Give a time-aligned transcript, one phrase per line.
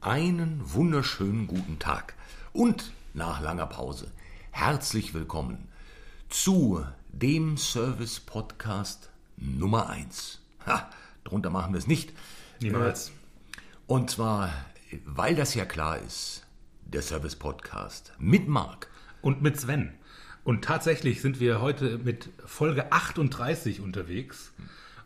[0.00, 2.14] Einen wunderschönen guten Tag
[2.52, 4.12] und nach langer Pause
[4.52, 5.66] herzlich willkommen
[6.28, 10.40] zu dem Service Podcast Nummer 1.
[10.66, 10.88] Ha,
[11.24, 12.12] drunter machen wir es nicht.
[12.60, 13.08] Niemals.
[13.08, 13.12] Äh,
[13.88, 14.52] Und zwar,
[15.04, 16.46] weil das ja klar ist,
[16.84, 18.88] der Service Podcast mit Marc.
[19.20, 19.94] Und mit Sven.
[20.44, 24.52] Und tatsächlich sind wir heute mit Folge 38 unterwegs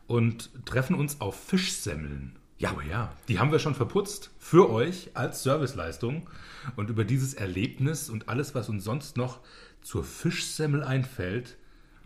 [0.07, 2.37] und treffen uns auf Fischsemmeln.
[2.63, 2.73] Ja.
[2.77, 3.13] Oh ja.
[3.27, 6.31] Die haben wir schon verputzt für euch als Serviceleistung.
[6.77, 9.41] Und über dieses Erlebnis und alles, was uns sonst noch
[9.83, 11.57] zur Fischsemmel einfällt,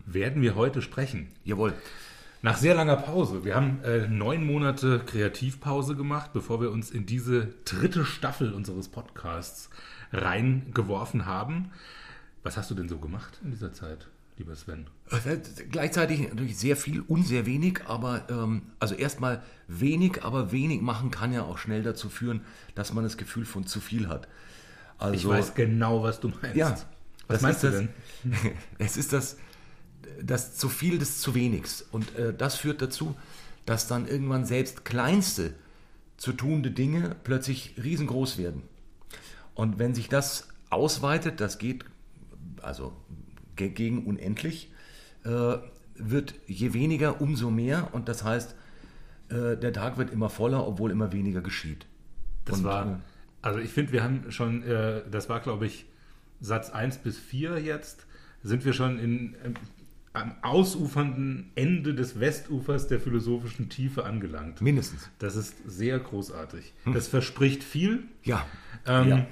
[0.07, 1.29] werden wir heute sprechen.
[1.45, 1.75] Jawohl.
[2.41, 3.45] Nach sehr langer Pause.
[3.45, 8.89] Wir haben äh, neun Monate Kreativpause gemacht, bevor wir uns in diese dritte Staffel unseres
[8.89, 9.69] Podcasts
[10.11, 11.71] reingeworfen haben.
[12.45, 14.09] Was hast du denn so gemacht in dieser Zeit,
[14.39, 14.87] lieber Sven?
[15.11, 15.39] Äh,
[15.71, 21.11] Gleichzeitig natürlich sehr viel und sehr wenig, aber ähm, also erstmal wenig, aber wenig machen
[21.11, 22.43] kann ja auch schnell dazu führen,
[22.75, 24.29] dass man das Gefühl von zu viel hat.
[24.99, 26.57] Also, Ich weiß genau, was du meinst.
[26.57, 26.77] Ja,
[27.29, 27.89] Was meinst du denn?
[28.79, 29.37] Es ist das,
[30.23, 31.85] das zu viel des zu wenigs.
[31.91, 33.15] Und äh, das führt dazu,
[33.67, 35.55] dass dann irgendwann selbst kleinste
[36.17, 38.63] zu tuende Dinge plötzlich riesengroß werden.
[39.55, 41.85] Und wenn sich das ausweitet, das geht
[42.63, 42.93] also
[43.57, 44.71] gegen unendlich,
[45.25, 45.57] äh,
[45.97, 47.89] wird je weniger, umso mehr.
[47.93, 48.55] Und das heißt,
[49.29, 51.87] äh, der Tag wird immer voller, obwohl immer weniger geschieht.
[52.45, 53.01] Das Und, äh, war,
[53.43, 55.87] also ich finde, wir haben schon, äh, das war glaube ich
[56.41, 58.07] Satz 1 bis 4 jetzt,
[58.43, 59.55] sind wir schon in, ähm,
[60.13, 64.63] am ausufernden Ende des Westufers der philosophischen Tiefe angelangt.
[64.63, 65.11] mindestens.
[65.19, 66.73] Das ist sehr großartig.
[66.87, 68.05] Das verspricht viel.
[68.23, 68.47] Ja.
[68.87, 69.27] Ähm, ja.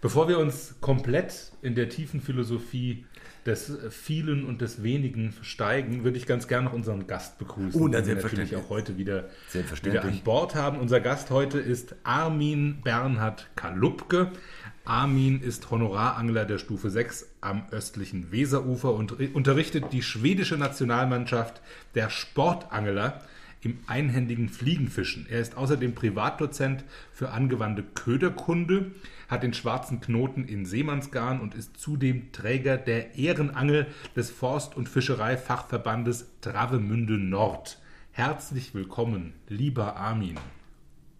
[0.00, 3.06] Bevor wir uns komplett in der tiefen Philosophie
[3.46, 7.88] des vielen und des wenigen steigen, würde ich ganz gerne noch unseren Gast begrüßen, Oh,
[7.88, 9.28] na, den wir natürlich auch heute wieder,
[9.82, 10.78] wieder an Bord haben.
[10.78, 14.32] Unser Gast heute ist Armin Bernhard Kalupke.
[14.84, 21.62] Armin ist Honorarangler der Stufe 6 am östlichen Weserufer und unterrichtet die schwedische Nationalmannschaft
[21.94, 23.22] der Sportangler
[23.62, 25.26] im einhändigen Fliegenfischen.
[25.30, 28.90] Er ist außerdem Privatdozent für angewandte Köderkunde,
[29.34, 34.88] hat den schwarzen Knoten in Seemannsgarn und ist zudem Träger der Ehrenangel des Forst- und
[34.88, 37.78] Fischereifachverbandes Travemünde Nord.
[38.12, 40.38] Herzlich willkommen, lieber Armin.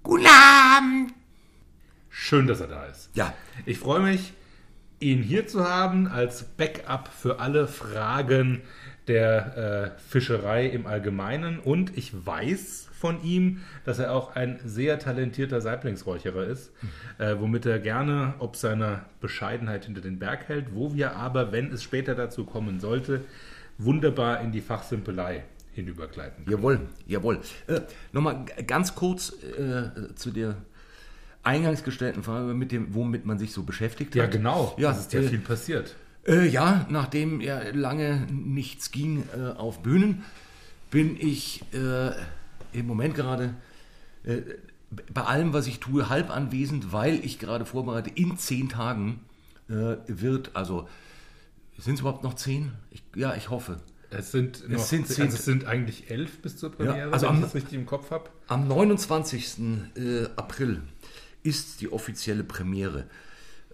[0.04, 1.12] Guten Abend.
[2.08, 3.10] Schön, dass er da ist.
[3.14, 3.34] Ja,
[3.66, 4.32] Ich freue mich,
[5.00, 8.62] ihn hier zu haben als Backup für alle Fragen
[9.08, 11.58] der äh, Fischerei im Allgemeinen.
[11.58, 16.72] Und ich weiß von ihm, dass er auch ein sehr talentierter Saiblingsräucherer ist,
[17.18, 21.72] äh, womit er gerne ob seiner Bescheidenheit hinter den Berg hält, wo wir aber, wenn
[21.72, 23.22] es später dazu kommen sollte,
[23.78, 26.44] wunderbar in die Fachsimpelei hinübergleiten.
[26.44, 26.56] können.
[26.56, 27.40] Jawohl, jawohl.
[27.66, 27.80] Äh,
[28.12, 30.56] Nochmal ganz kurz äh, zu der
[31.42, 34.30] eingangs gestellten Frage, mit dem, womit man sich so beschäftigt Ja, hat.
[34.30, 34.74] genau.
[34.78, 35.94] Ja, es ist ja äh, viel passiert.
[36.26, 40.24] Äh, ja, nachdem ja lange nichts ging äh, auf Bühnen,
[40.90, 42.12] bin ich äh,
[42.74, 43.54] im Moment gerade
[44.24, 44.42] äh,
[45.12, 48.10] bei allem, was ich tue, halb anwesend, weil ich gerade vorbereite.
[48.10, 49.20] In zehn Tagen
[49.68, 50.88] äh, wird, also
[51.78, 52.72] sind es überhaupt noch zehn?
[52.90, 53.78] Ich, ja, ich hoffe.
[54.10, 57.32] Es sind, noch, sind also zehn- es sind eigentlich elf bis zur Premiere, also wenn
[57.32, 58.30] ich am- das richtig im Kopf habe.
[58.46, 59.58] Am 29.
[59.96, 60.82] äh, April
[61.42, 63.06] ist die offizielle Premiere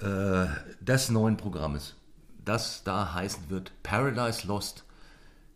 [0.00, 0.46] äh,
[0.80, 1.94] des neuen Programmes,
[2.44, 4.84] das da heißen wird Paradise Lost,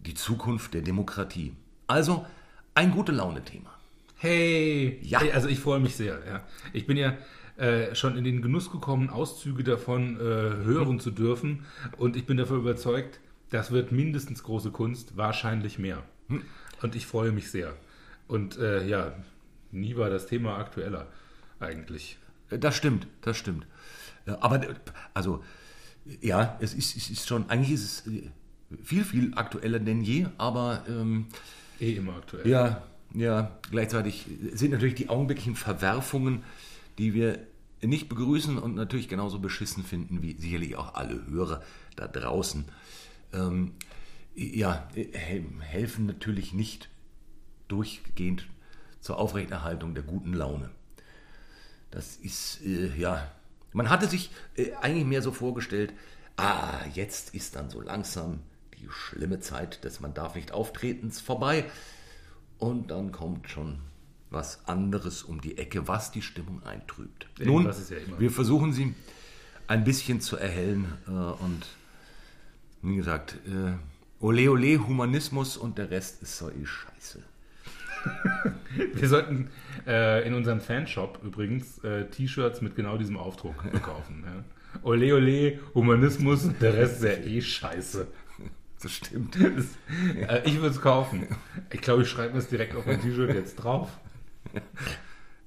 [0.00, 1.54] die Zukunft der Demokratie.
[1.86, 2.26] Also
[2.74, 3.70] ein gute Laune-Thema.
[4.16, 5.20] Hey, Ja.
[5.20, 6.20] hey, also ich freue mich sehr.
[6.26, 6.42] Ja.
[6.72, 7.16] Ich bin ja
[7.56, 11.64] äh, schon in den Genuss gekommen, Auszüge davon äh, hören zu dürfen
[11.98, 13.20] und ich bin davon überzeugt,
[13.50, 16.02] das wird mindestens große Kunst, wahrscheinlich mehr.
[16.82, 17.74] Und ich freue mich sehr.
[18.26, 19.12] Und äh, ja,
[19.70, 21.06] nie war das Thema aktueller
[21.60, 22.18] eigentlich.
[22.50, 23.66] Äh, Das stimmt, das stimmt.
[24.26, 24.74] Äh, Aber äh,
[25.12, 25.44] also
[26.20, 28.12] ja, es ist, es ist schon, eigentlich ist es
[28.82, 31.26] viel, viel aktueller denn je, aber ähm,
[31.80, 32.46] Eh immer aktuell.
[32.48, 32.82] Ja,
[33.14, 36.42] ja, gleichzeitig sind natürlich die augenblicklichen Verwerfungen,
[36.98, 37.38] die wir
[37.82, 41.62] nicht begrüßen und natürlich genauso beschissen finden wie sicherlich auch alle Hörer
[41.96, 42.64] da draußen.
[43.32, 43.72] Ähm,
[44.34, 46.88] ja, hel- helfen natürlich nicht
[47.68, 48.46] durchgehend
[49.00, 50.70] zur Aufrechterhaltung der guten Laune.
[51.90, 53.30] Das ist, äh, ja,
[53.72, 55.92] man hatte sich äh, eigentlich mehr so vorgestellt,
[56.36, 58.40] ah, jetzt ist dann so langsam
[58.84, 61.64] die schlimme Zeit des Man darf nicht auftretens vorbei
[62.58, 63.78] und dann kommt schon
[64.30, 67.26] was anderes um die Ecke, was die Stimmung eintrübt.
[67.38, 68.94] Nun, Irgendwas ist ja wir versuchen sie
[69.66, 71.66] ein bisschen zu erhellen äh, und
[72.82, 73.72] wie gesagt, äh,
[74.20, 77.22] ole ole Humanismus und der Rest ist so eh scheiße.
[78.92, 79.48] Wir sollten
[79.86, 84.24] äh, in unserem Fanshop übrigens äh, T-Shirts mit genau diesem Aufdruck verkaufen.
[84.26, 84.44] ja.
[84.82, 88.06] Ole, ole, Humanismus, der Rest ist ja eh scheiße.
[88.84, 89.36] Das stimmt.
[89.40, 89.64] Das,
[90.28, 91.26] äh, ich würde es kaufen.
[91.72, 93.88] Ich glaube, ich schreibe das direkt auf mein T-Shirt jetzt drauf.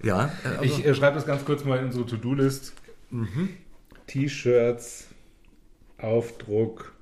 [0.03, 2.73] Ja, äh, also, Ich äh, schreibe das ganz kurz mal in unsere To-Do-List.
[4.07, 5.09] T-Shirts,
[5.99, 6.93] Aufdruck,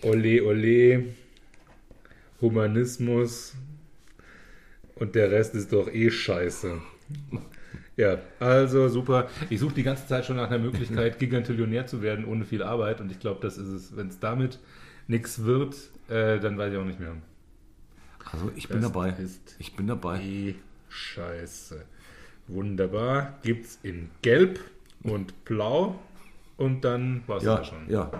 [0.00, 1.04] Ole, ole,
[2.40, 3.54] Humanismus
[4.94, 6.80] und der Rest ist doch eh scheiße.
[7.96, 9.28] Ja, also super.
[9.50, 13.00] Ich suche die ganze Zeit schon nach einer Möglichkeit, Gigantillionär zu werden, ohne viel Arbeit.
[13.00, 13.96] Und ich glaube, das ist es.
[13.96, 14.58] Wenn es damit
[15.08, 15.76] nichts wird,
[16.08, 17.14] äh, dann weiß ich auch nicht mehr.
[18.30, 19.14] also ich bin Das dabei.
[19.58, 20.20] Ich bin dabei.
[20.22, 20.54] Eh
[20.88, 21.84] scheiße.
[22.48, 23.38] Wunderbar.
[23.42, 24.60] Gibt's in Gelb
[25.02, 25.98] und Blau.
[26.56, 27.88] Und dann war's Ja, das schon.
[27.90, 28.10] ja.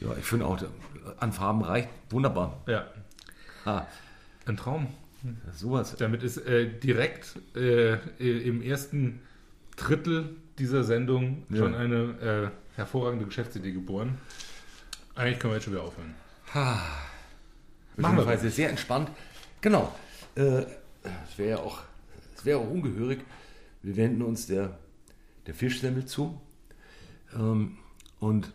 [0.00, 0.58] Ja, ich finde auch,
[1.20, 1.88] an Farben reicht.
[2.10, 2.60] Wunderbar.
[2.66, 2.86] Ja.
[3.64, 3.86] Ah,
[4.46, 4.88] Ein Traum.
[5.54, 5.94] Sowas.
[5.98, 9.20] Damit ist äh, direkt äh, im ersten
[9.76, 11.58] Drittel dieser Sendung Ja.
[11.58, 14.18] schon eine äh, hervorragende Geschäftsidee geboren.
[15.14, 16.14] Eigentlich können wir jetzt schon wieder aufhören.
[17.96, 19.10] Machen wir Weise sehr entspannt.
[19.60, 19.94] Genau.
[20.34, 20.62] Äh,
[21.02, 21.80] Es wäre ja auch,
[22.36, 23.20] es wäre auch ungehörig.
[23.82, 24.78] Wir wenden uns der,
[25.46, 26.40] der Fischsemmel zu.
[27.34, 27.78] Ähm,
[28.20, 28.52] und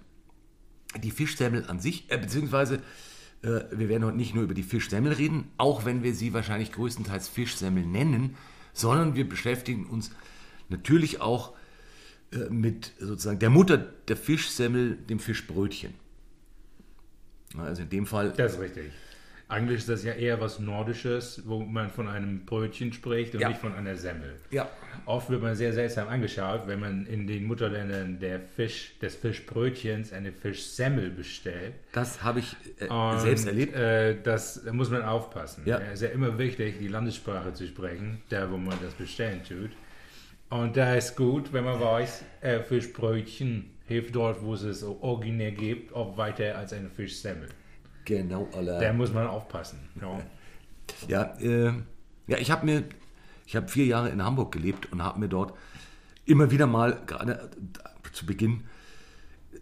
[1.03, 2.81] die Fischsemmel an sich, äh, beziehungsweise
[3.71, 7.27] wir werden heute nicht nur über die Fischsemmel reden, auch wenn wir sie wahrscheinlich größtenteils
[7.27, 8.35] Fischsemmel nennen,
[8.73, 10.11] sondern wir beschäftigen uns
[10.69, 11.53] natürlich auch
[12.31, 15.93] äh, mit sozusagen der Mutter der Fischsemmel, dem Fischbrötchen.
[17.57, 18.91] Also in dem Fall Das ist richtig.
[19.49, 23.47] Eigentlich ist das ja eher was Nordisches, wo man von einem Brötchen spricht und Ja.
[23.47, 24.35] nicht von einer Semmel.
[24.51, 24.69] Ja.
[25.05, 30.11] Oft wird man sehr seltsam angeschaut, wenn man in den Mutterländern der Fisch, des Fischbrötchens
[30.11, 31.75] eine Fischsemmel bestellt.
[31.93, 33.73] Das habe ich äh, Und, selbst erlebt.
[33.73, 35.63] Äh, das da muss man aufpassen.
[35.65, 35.77] Ja.
[35.79, 39.71] Es ist ja immer wichtig, die Landessprache zu sprechen, da wo man das bestellen tut.
[40.49, 45.51] Und da ist gut, wenn man weiß, äh, Fischbrötchen hilft dort, wo es es originär
[45.51, 47.47] gibt, auch weiter als eine Fischsemmel.
[48.07, 48.93] Genau, Da aller.
[48.93, 49.79] muss man aufpassen.
[50.01, 50.19] Ja.
[51.09, 51.73] Ja, äh,
[52.27, 52.85] ja, ich habe mir,
[53.45, 55.53] ich habe vier Jahre in Hamburg gelebt und habe mir dort
[56.25, 57.49] immer wieder mal, gerade
[58.13, 58.63] zu Beginn,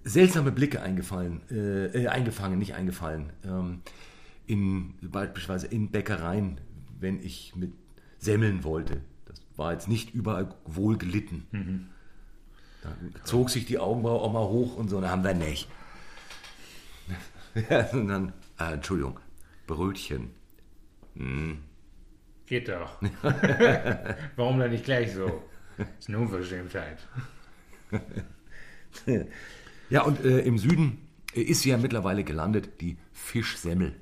[0.04, 3.82] seltsame Blicke eingefallen, äh, äh, eingefangen, nicht eingefallen, ähm,
[4.46, 6.62] in, beispielsweise in Bäckereien,
[7.00, 7.74] wenn ich mit
[8.20, 9.02] Semmeln wollte.
[9.26, 11.48] Das war jetzt nicht überall wohl gelitten.
[12.84, 15.68] Da zog sich die Augenbraue auch mal hoch und so, da haben wir nicht.
[17.70, 19.20] Ja, dann, äh, Entschuldigung,
[19.66, 20.32] Brötchen.
[22.46, 23.02] Geht doch.
[24.36, 25.42] Warum dann nicht gleich so?
[26.00, 27.00] ist eine Unverschämtheit.
[29.90, 33.94] Ja, und äh, im Süden äh, ist sie ja mittlerweile gelandet, die Fischsemmel.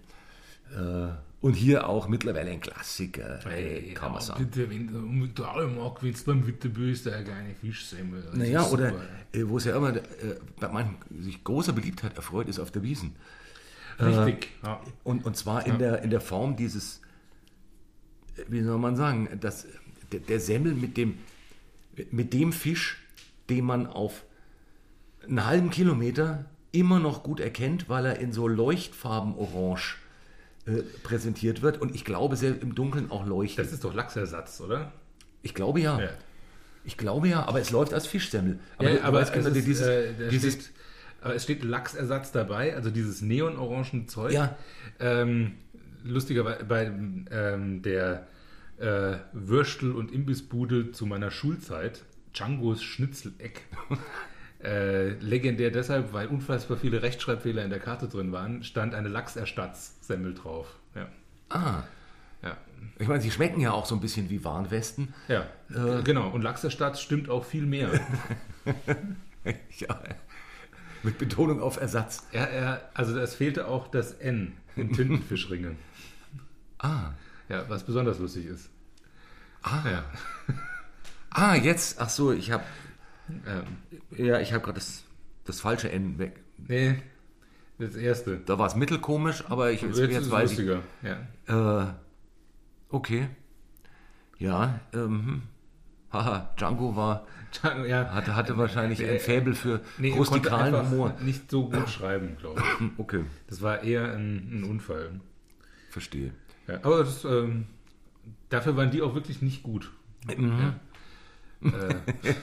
[0.71, 1.07] Äh,
[1.43, 4.45] und hier auch mittlerweile ein Klassiker, äh, kann man sagen.
[4.45, 8.23] Bitte, wenn du mit alle mag, wenn es beim Witterbö ist, da keine Fischsemmel.
[8.33, 8.93] Naja, ist oder
[9.33, 10.01] äh, wo es ja immer äh,
[10.57, 13.17] bei manchen sich großer Beliebtheit erfreut, ist auf der Wiesen.
[13.99, 14.51] Richtig.
[14.63, 14.79] ja.
[15.03, 17.01] Und, und zwar in, der, in der Form dieses,
[18.37, 19.67] äh, wie soll man sagen, das,
[20.13, 21.17] der, der Semmel mit dem,
[22.09, 23.03] mit dem Fisch,
[23.49, 24.23] den man auf
[25.27, 29.97] einen halben Kilometer immer noch gut erkennt, weil er in so Leuchtfarben orange
[30.65, 31.81] äh, präsentiert wird.
[31.81, 33.65] Und ich glaube, sehr im Dunkeln auch leuchtet.
[33.65, 34.91] Das ist doch Lachsersatz, oder?
[35.43, 35.99] ich glaube ja.
[35.99, 36.09] Ja.
[36.85, 38.59] Ich glaube ja, aber es läuft als Fischsemmel.
[38.77, 40.71] Aber, Ja, du, aber, weißt es genau, ist, dieses, äh, da dieses steht,
[41.21, 44.33] aber es steht Lachsersatz dabei, also dieses neonorangen Zeug.
[44.33, 44.57] Ja.
[44.99, 45.53] Ähm,
[46.03, 46.85] lustigerweise bei
[47.31, 48.27] ähm, der
[48.79, 53.61] äh, Würstel- und Imbissbude zu meiner Schulzeit, Django's Schnitzeleck.
[54.63, 60.33] äh, legendär deshalb, weil unfassbar viele Rechtschreibfehler in der Karte drin waren, stand eine Lachserstatz-Semmel
[60.33, 60.67] drauf.
[60.95, 61.07] Ja.
[61.49, 61.83] ah,
[62.41, 62.57] Ja.
[62.99, 65.13] ich meine, sie schmecken ja auch so ein bisschen wie Warnwesten.
[65.27, 65.45] Ja,
[66.03, 66.29] genau.
[66.29, 67.89] Und Lachserstatz stimmt auch viel mehr.
[69.79, 69.99] ja.
[71.03, 72.25] Mit Betonung auf Ersatz.
[72.31, 75.77] er, er, also es fehlte auch das N in Tintenfischringen.
[76.79, 77.13] Ah,
[77.47, 78.69] Ja, was besonders lustig ist.
[79.61, 80.03] ah, Ja.
[81.29, 82.63] ah, jetzt, ach so, ich habe,
[83.29, 83.63] Ähm,
[84.17, 85.03] ja, ich habe gerade das,
[85.45, 86.41] das falsche N weg.
[86.57, 87.01] nee,
[87.79, 88.37] das erste.
[88.45, 90.57] Da war es mittelkomisch, aber ich, jetzt, Jetzt, weiß ich.
[90.59, 90.81] lustiger.
[91.47, 91.83] Ja.
[91.87, 91.93] Äh,
[92.89, 93.27] okay.
[94.37, 95.41] Ja, ähm, hm.
[96.11, 97.25] haha, Django war,
[97.87, 98.11] ja.
[98.13, 101.15] hatte, hatte wahrscheinlich ein Faible für Nee, rustikalen Humor.
[101.21, 102.79] nicht so gut schreiben, glaube ich.
[102.79, 105.19] Hm, Okay, Das war eher ein, ein Unfall.
[105.89, 106.33] verstehe.
[106.67, 107.65] Ja, aber das, ähm,
[108.49, 109.91] dafür waren die auch wirklich nicht gut.
[110.35, 110.73] Mhm.
[111.61, 111.69] Ja.
[111.69, 111.95] Äh,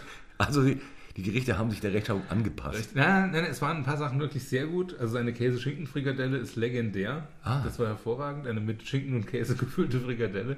[0.46, 0.78] Also, sie-
[1.16, 2.94] die Gerichte haben sich der Rechtschaffung angepasst.
[2.94, 4.96] Nein, nein, es waren ein paar Sachen wirklich sehr gut.
[5.00, 7.26] Also eine Käse-Schinken-Frikadelle ist legendär.
[7.42, 7.62] Ah.
[7.64, 8.46] Das war hervorragend.
[8.46, 10.56] Eine mit Schinken und Käse gefüllte Frikadelle.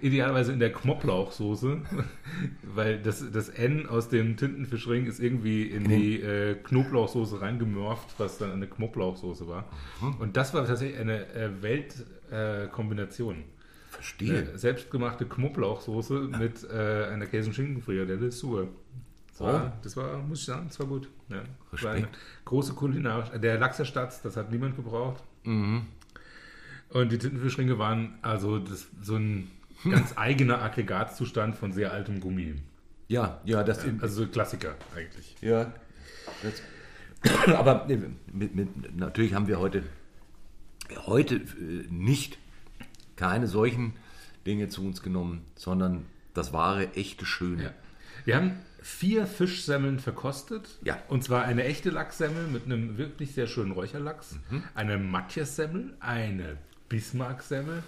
[0.00, 1.82] Idealerweise in der Knoblauchsoße.
[2.74, 8.38] Weil das, das N aus dem Tintenfischring ist irgendwie in die äh, Knoblauchsoße reingemorft, was
[8.38, 9.68] dann eine Knoblauchsoße war.
[10.00, 10.14] Mhm.
[10.18, 11.50] Und das war tatsächlich eine äh,
[12.30, 13.36] Weltkombination.
[13.90, 14.52] Verstehe.
[14.54, 18.66] Äh, selbstgemachte Knoblauchsoße mit äh, einer Käse- und Schinkenfrikadelle ist super.
[19.40, 19.72] Das war, Oh.
[19.82, 21.08] das war, muss ich sagen, das war gut.
[21.28, 21.42] Ja.
[21.72, 22.18] Respekt.
[22.44, 23.30] große kulinarisch.
[23.40, 25.22] Der Lachserstatz, das hat niemand gebraucht.
[25.44, 25.86] Mhm.
[26.90, 29.50] Und die Tintenfischringe waren also das, so ein
[29.88, 32.56] ganz eigener Aggregatzustand von sehr altem Gummi.
[33.08, 35.36] Ja, ja, das Also so Klassiker eigentlich.
[35.40, 35.72] Ja.
[36.42, 37.98] Das, aber äh,
[38.32, 39.84] mit, mit, natürlich haben wir heute,
[41.06, 42.38] heute äh, nicht
[43.16, 43.94] keine solchen
[44.46, 47.64] Dinge zu uns genommen, sondern das wahre, echte, schöne.
[47.64, 47.70] Ja.
[48.24, 50.78] Wir haben vier Fischsemmeln verkostet.
[50.82, 50.98] Ja.
[51.08, 54.38] Und zwar eine echte Lachssemmel mit einem wirklich sehr schönen Räucherlachs,
[54.74, 56.56] eine Matthias-Semmel, eine
[56.88, 57.82] Bismarck-Semmel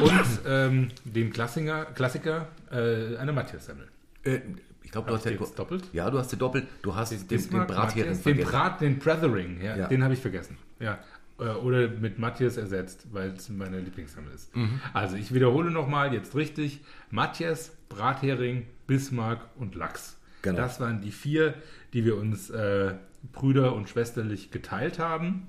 [0.00, 3.88] und ähm, den Klassiker, Klassiker äh, eine Matthias-Semmel.
[4.24, 4.40] Äh,
[4.82, 5.84] ich glaube, du hast ja jetzt doppelt?
[5.92, 6.66] Ja, du hast den doppelt.
[6.82, 8.50] Du hast den, den Bismarck, Brathering Matthias, den vergessen.
[8.50, 9.88] Brat, den Brethering, ja, Ja.
[9.88, 10.56] den habe ich vergessen.
[10.78, 10.98] Ja.
[11.40, 14.54] Äh, Oder mit Matthias ersetzt, weil es meine Lieblingssemmel ist.
[14.54, 14.80] Mhm.
[14.92, 16.80] Also ich wiederhole nochmal, jetzt richtig.
[17.10, 20.16] Matthias, Brathering, Bismarck und Lachs.
[20.42, 20.58] Genau.
[20.58, 21.54] Das waren die vier,
[21.92, 22.94] die wir uns äh,
[23.32, 25.46] brüder- und schwesterlich geteilt haben.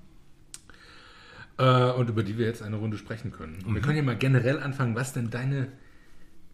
[1.58, 3.64] Äh, und über die wir jetzt eine Runde sprechen können.
[3.66, 3.76] Mhm.
[3.76, 5.70] Wir können ja mal generell anfangen, was denn deine,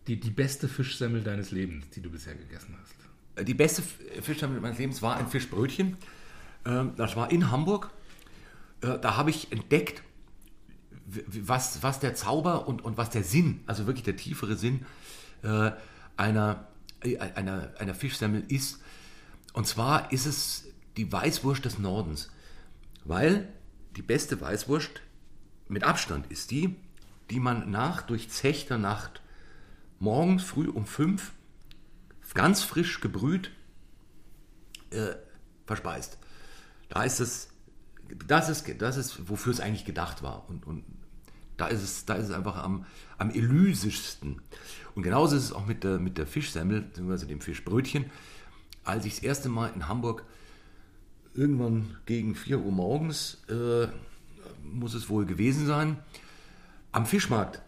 [0.07, 3.47] die, die beste Fischsemmel deines Lebens, die du bisher gegessen hast.
[3.47, 5.97] Die beste F- Fischsemmel meines Lebens war ein Fischbrötchen.
[6.65, 7.89] Ähm, Das war in Hamburg.
[8.81, 10.03] Äh, Da habe ich entdeckt,
[11.05, 14.85] was, was der Zauber und, und was der Sinn, also wirklich der tiefere Sinn
[15.43, 15.71] äh,
[16.17, 16.67] einer,
[17.03, 18.81] äh, einer, einer Fischsemmel ist.
[19.53, 20.65] Und zwar ist es
[20.97, 22.29] die Weißwurst des Nordens.
[23.03, 23.51] Weil
[23.95, 25.01] die beste Weißwurst
[25.67, 26.75] mit Abstand ist die,
[27.29, 29.21] die man nach durchzechter Nacht
[29.99, 31.31] morgens früh um fünf
[32.33, 33.51] ganz frisch gebrüht
[34.91, 35.15] äh,
[35.65, 36.17] verspeist.
[36.89, 37.49] Da ist es,
[38.27, 40.49] das ist, das ist, wofür es eigentlich gedacht war.
[40.49, 40.83] Und, und
[41.57, 42.85] da ist es, da ist es einfach am,
[43.17, 44.41] am elysischsten.
[44.95, 48.05] Und genauso ist es auch mit der, mit der Fischsemmel, beziehungsweise dem Fischbrötchen.
[48.83, 50.25] Als ich das erste Mal in Hamburg
[51.33, 53.87] irgendwann gegen 4 Uhr morgens, äh,
[54.63, 55.97] muss es wohl gewesen sein,
[56.91, 57.61] am Fischmarkt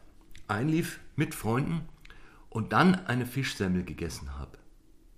[0.48, 1.82] einlief mit Freunden
[2.50, 4.58] und dann eine Fischsemmel gegessen habe.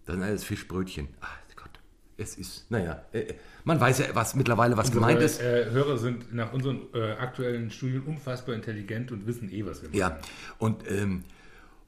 [0.06, 1.08] Dann das Fischbrötchen.
[1.22, 1.80] Ach Gott,
[2.18, 3.34] es ist, naja, äh,
[3.64, 5.40] man weiß ja was mittlerweile, was gemeint ist.
[5.40, 9.82] Unsere, äh, Hörer sind nach unseren äh, aktuellen Studien unfassbar intelligent und wissen eh, was
[9.82, 9.98] wir machen.
[9.98, 10.20] Ja,
[10.60, 11.24] und, ähm,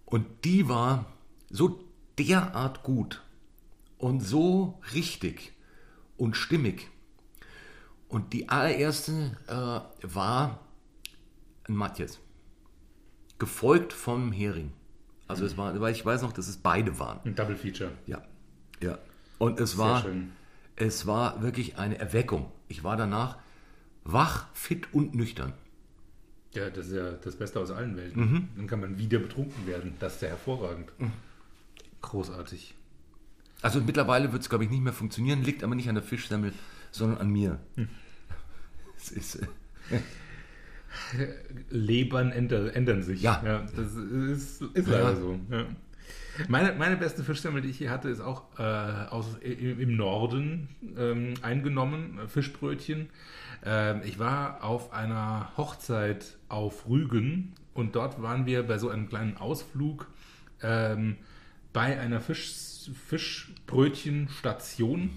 [0.08, 1.06] und die war
[1.50, 1.84] so
[2.18, 3.24] derart gut
[3.98, 5.54] und so richtig
[6.16, 6.90] und stimmig.
[8.08, 10.60] Und die allererste äh, war
[11.68, 12.20] ein Matthias.
[13.38, 14.72] Gefolgt vom Hering.
[15.28, 17.20] Also es war, weil ich weiß noch, dass es beide waren.
[17.26, 17.92] Ein Double Feature.
[18.06, 18.24] Ja,
[18.82, 18.98] ja.
[19.40, 20.32] Und es war, schön.
[20.78, 22.50] es war wirklich eine Erweckung.
[22.70, 23.38] Ich war danach
[24.06, 25.54] wach, fit und nüchtern.
[26.58, 28.22] Ja, das ist ja das Beste aus allen Welten.
[28.32, 28.48] Mhm.
[28.58, 29.94] Dann kann man wieder betrunken werden.
[30.00, 30.90] Das ist ja hervorragend.
[32.02, 32.74] Großartig.
[33.62, 36.54] Also mittlerweile wird es, glaube ich, nicht mehr funktionieren, liegt aber nicht an der Fischsemmel,
[36.92, 37.60] sondern an mir.
[38.98, 39.48] Es ist, äh,
[41.70, 43.22] Lebern änder, ändern sich.
[43.22, 43.64] Ja.
[43.76, 44.94] das ist, ist Ja.
[44.94, 45.40] leider so.
[45.52, 45.66] Ja.
[46.48, 50.70] Meine, meine beste Fischsemmel, die ich hier hatte, ist auch äh, aus, im, im Norden
[50.98, 53.10] ähm, eingenommen, äh, Fischbrötchen.
[53.68, 59.10] Ähm, ich war auf einer Hochzeit auf Rügen und dort waren wir bei so einem
[59.10, 60.08] kleinen Ausflug
[60.62, 61.18] ähm,
[61.74, 65.10] bei einer Fisch, Fischbrötchenstation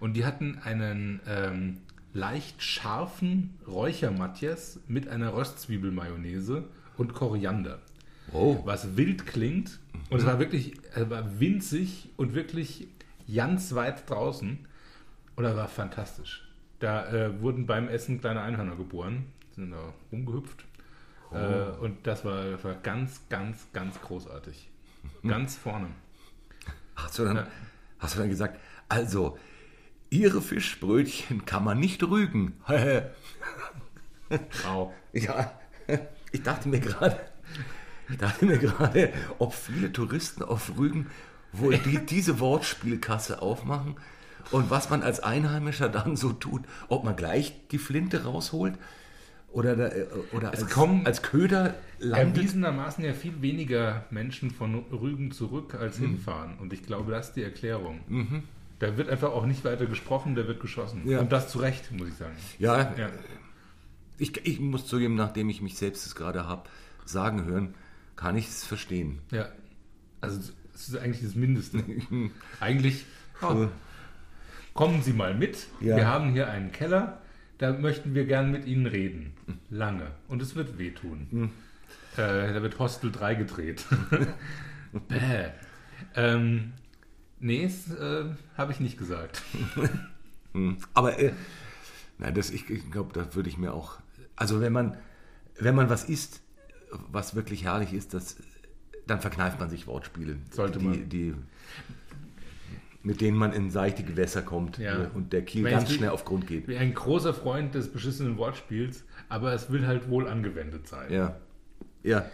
[0.00, 1.78] und die hatten einen ähm,
[2.12, 6.64] leicht scharfen Räuchermatjes mit einer Röstzwiebelmayonnaise
[6.98, 7.78] und Koriander
[8.32, 9.78] oh, was wild klingt.
[10.10, 12.88] Und es war wirklich, es war winzig und wirklich
[13.32, 14.58] ganz weit draußen.
[15.36, 16.43] Und er war fantastisch.
[16.84, 20.66] Da äh, wurden beim Essen kleine Einhörner geboren, sind da rumgehüpft.
[21.32, 24.68] Äh, und das war, das war ganz, ganz, ganz großartig.
[25.26, 25.86] Ganz vorne.
[26.94, 27.46] hast du, dann, Ja.
[28.00, 28.60] hast du dann gesagt,
[28.90, 29.38] also,
[30.10, 32.60] Ihre Fischbrötchen kann man nicht rügen.
[34.66, 34.92] Wow.
[35.14, 35.58] ja,
[36.32, 37.18] ich dachte mir gerade,
[38.10, 41.06] ich dachte mir gerade, ob viele Touristen auf Rügen
[41.52, 43.96] wohl die, diese Wortspielkasse aufmachen
[44.50, 48.74] und was man als Einheimischer dann so tut, ob man gleich die Flinte rausholt
[49.52, 52.36] oder, da, äh, oder als, kommen- als Köder landet.
[52.38, 56.58] Erwiesenermaßen ja viel weniger Menschen von Rügen zurück als hinfahren.
[56.58, 58.40] Und ich glaube, das ist die Erklärung.
[58.80, 61.08] Da wird einfach auch nicht weiter gesprochen, da wird geschossen.
[61.08, 61.20] Ja.
[61.20, 62.34] Und das zu Recht, muss ich sagen.
[62.58, 63.08] Ja, Ja.
[64.18, 66.68] Ich, ich muss zugeben, nachdem ich mich selbst es gerade habe
[67.04, 67.74] sagen hören,
[68.16, 69.18] kann ich es verstehen.
[69.30, 69.48] ja.
[70.20, 70.40] Also
[70.72, 71.84] das ist eigentlich das Mindeste.
[72.60, 73.04] eigentlich,
[73.42, 73.66] oh,
[74.74, 75.68] kommen Sie mal mit.
[75.80, 75.96] Ja.
[75.96, 77.22] Wir haben hier einen Keller,
[77.58, 79.32] da möchten wir gern mit Ihnen reden.
[79.70, 80.10] Lange.
[80.28, 81.28] Und es wird wehtun.
[81.30, 81.50] Hm.
[82.16, 83.86] Äh, da wird Hostel 3 gedreht.
[85.08, 85.50] Bäh.
[86.14, 86.72] Ähm,
[87.40, 88.26] nee, das äh,
[88.56, 89.42] habe ich nicht gesagt.
[90.52, 90.76] Hm.
[90.94, 91.32] Aber äh,
[92.18, 93.98] na, das, ich, ich glaube, da würde ich mir auch.
[94.36, 94.96] Also wenn man,
[95.58, 96.42] wenn man was isst,
[97.10, 98.36] was wirklich herrlich ist, das,
[99.04, 100.36] dann verkneift man sich Wortspiele.
[100.52, 101.08] Sollte die, man.
[101.08, 101.34] Die,
[103.04, 105.04] mit denen man in seichte Gewässer kommt Ja.
[105.04, 106.66] äh, und der Kiel ganz schnell auf Grund geht.
[106.66, 111.12] Bin ein großer Freund des beschissenen Wortspiels, aber es will halt wohl angewendet sein.
[111.12, 111.36] Ja.
[112.02, 112.24] Ja.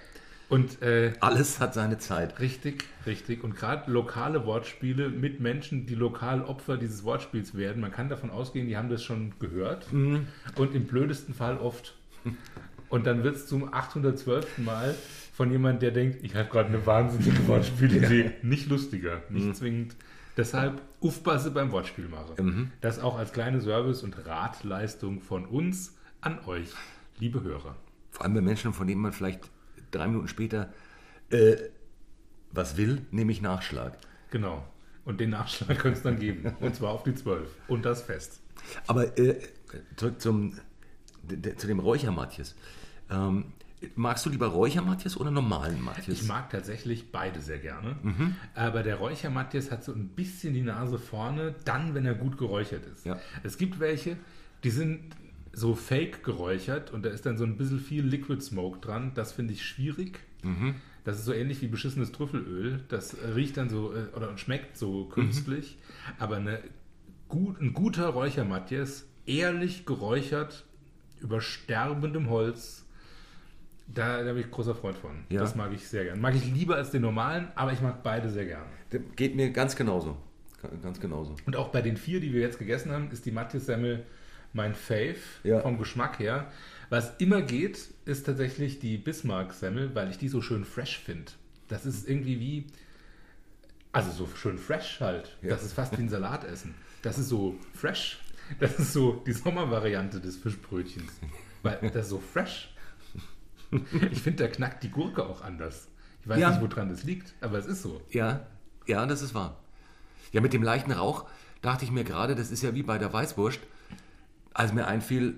[0.49, 2.41] Und äh, Alles hat seine Zeit.
[2.41, 3.45] richtig, richtig.
[3.45, 8.31] Und gerade lokale Wortspiele mit Menschen, die lokal Opfer dieses Wortspiels werden, man kann davon
[8.31, 9.93] ausgehen, die haben das schon gehört.
[9.93, 10.27] Mhm.
[10.57, 11.95] Und im blödesten Fall oft.
[12.89, 14.59] Und dann wird es zum 812.
[14.59, 14.95] Mal
[15.33, 18.33] von jemandem, der denkt, ich habe gerade eine wahnsinnige Wortspielidee.
[18.43, 19.55] Nicht lustiger, nicht Mhm.
[19.55, 19.97] zwingend.
[20.41, 22.43] Deshalb aufpasse beim Wortspiel mache.
[22.43, 22.73] Mhm.
[22.81, 26.71] Das auch als kleine Service und Ratleistung von uns an euch,
[27.19, 27.77] liebe Hörer.
[28.11, 29.51] Vor allem bei Menschen, von denen man vielleicht
[29.91, 30.73] drei Minuten später
[31.29, 31.57] äh,
[32.53, 33.99] was will, nämlich Nachschlag.
[34.31, 34.67] Genau.
[35.05, 36.55] Und den Nachschlag könnt es dann geben.
[36.61, 37.47] Und zwar auf die 12.
[37.69, 38.41] Und das fest.
[38.87, 39.43] Aber äh,
[39.97, 40.55] zurück zum,
[41.59, 42.57] zu dem Räuchermatjes.
[43.11, 43.53] Ähm,
[43.95, 46.23] magst du lieber Räuchermatjes oder normalen Matjes?
[46.23, 47.97] Ich mag tatsächlich beide sehr gerne.
[48.55, 52.87] Aber der Räucher-Matthias hat so ein bisschen die Nase vorne, dann, wenn er gut geräuchert
[52.87, 53.07] ist.
[53.07, 53.19] Ja.
[53.43, 54.17] Es gibt welche,
[54.65, 55.17] die sind
[55.53, 59.13] so fake geräuchert und da ist dann so ein bisschen viel Liquid Smoke dran.
[59.15, 60.21] Das finde ich schwierig.
[61.05, 62.85] Das ist so ähnlich wie beschissenes Trüffelöl.
[62.89, 65.79] Das riecht dann so äh, oder schmeckt so künstlich.
[66.19, 66.61] Aber eine,
[67.29, 70.65] gut, ein guter Räucher-Matthias, ehrlich geräuchert,
[71.21, 72.87] über sterbendem Holz,
[73.95, 75.25] da, da bin ich großer Freund von.
[75.29, 75.41] Ja.
[75.41, 76.21] Das mag ich sehr gern.
[76.21, 78.65] Mag ich lieber als den normalen, aber ich mag beide sehr gern.
[78.93, 80.17] Der Geht mir ganz genauso.
[80.63, 81.35] Ga- Ganz genauso.
[81.47, 84.05] Und auch bei den vier, die wir jetzt gegessen haben, ist die Matthias-Semmel
[84.53, 85.61] mein Fave Ja.
[85.61, 86.51] vom Geschmack her.
[86.89, 91.33] Was immer geht, ist tatsächlich die Bismarck-Semmel, weil ich die so schön fresh finde.
[91.69, 92.67] Das ist irgendwie wie,
[93.93, 95.37] also so schön fresh halt.
[95.43, 95.51] Ja.
[95.51, 96.75] Das ist fast wie ein Salatessen.
[97.03, 98.19] Das ist so fresh.
[98.59, 101.13] Das ist so die Sommervariante des Fischbrötchens.
[101.63, 102.75] Weil das ist so fresh.
[104.11, 105.89] Ich finde, da knackt die Gurke auch anders.
[106.23, 106.51] Ich weiß Ja.
[106.51, 108.01] nicht, woran das liegt, aber es ist so.
[108.11, 108.47] Ja,
[108.87, 109.57] ja, das ist wahr.
[110.33, 111.27] Ja, mit dem leichten Rauch
[111.63, 113.61] dachte ich mir gerade, das ist ja wie bei der Weißwurst,
[114.55, 115.37] als mir einfiel,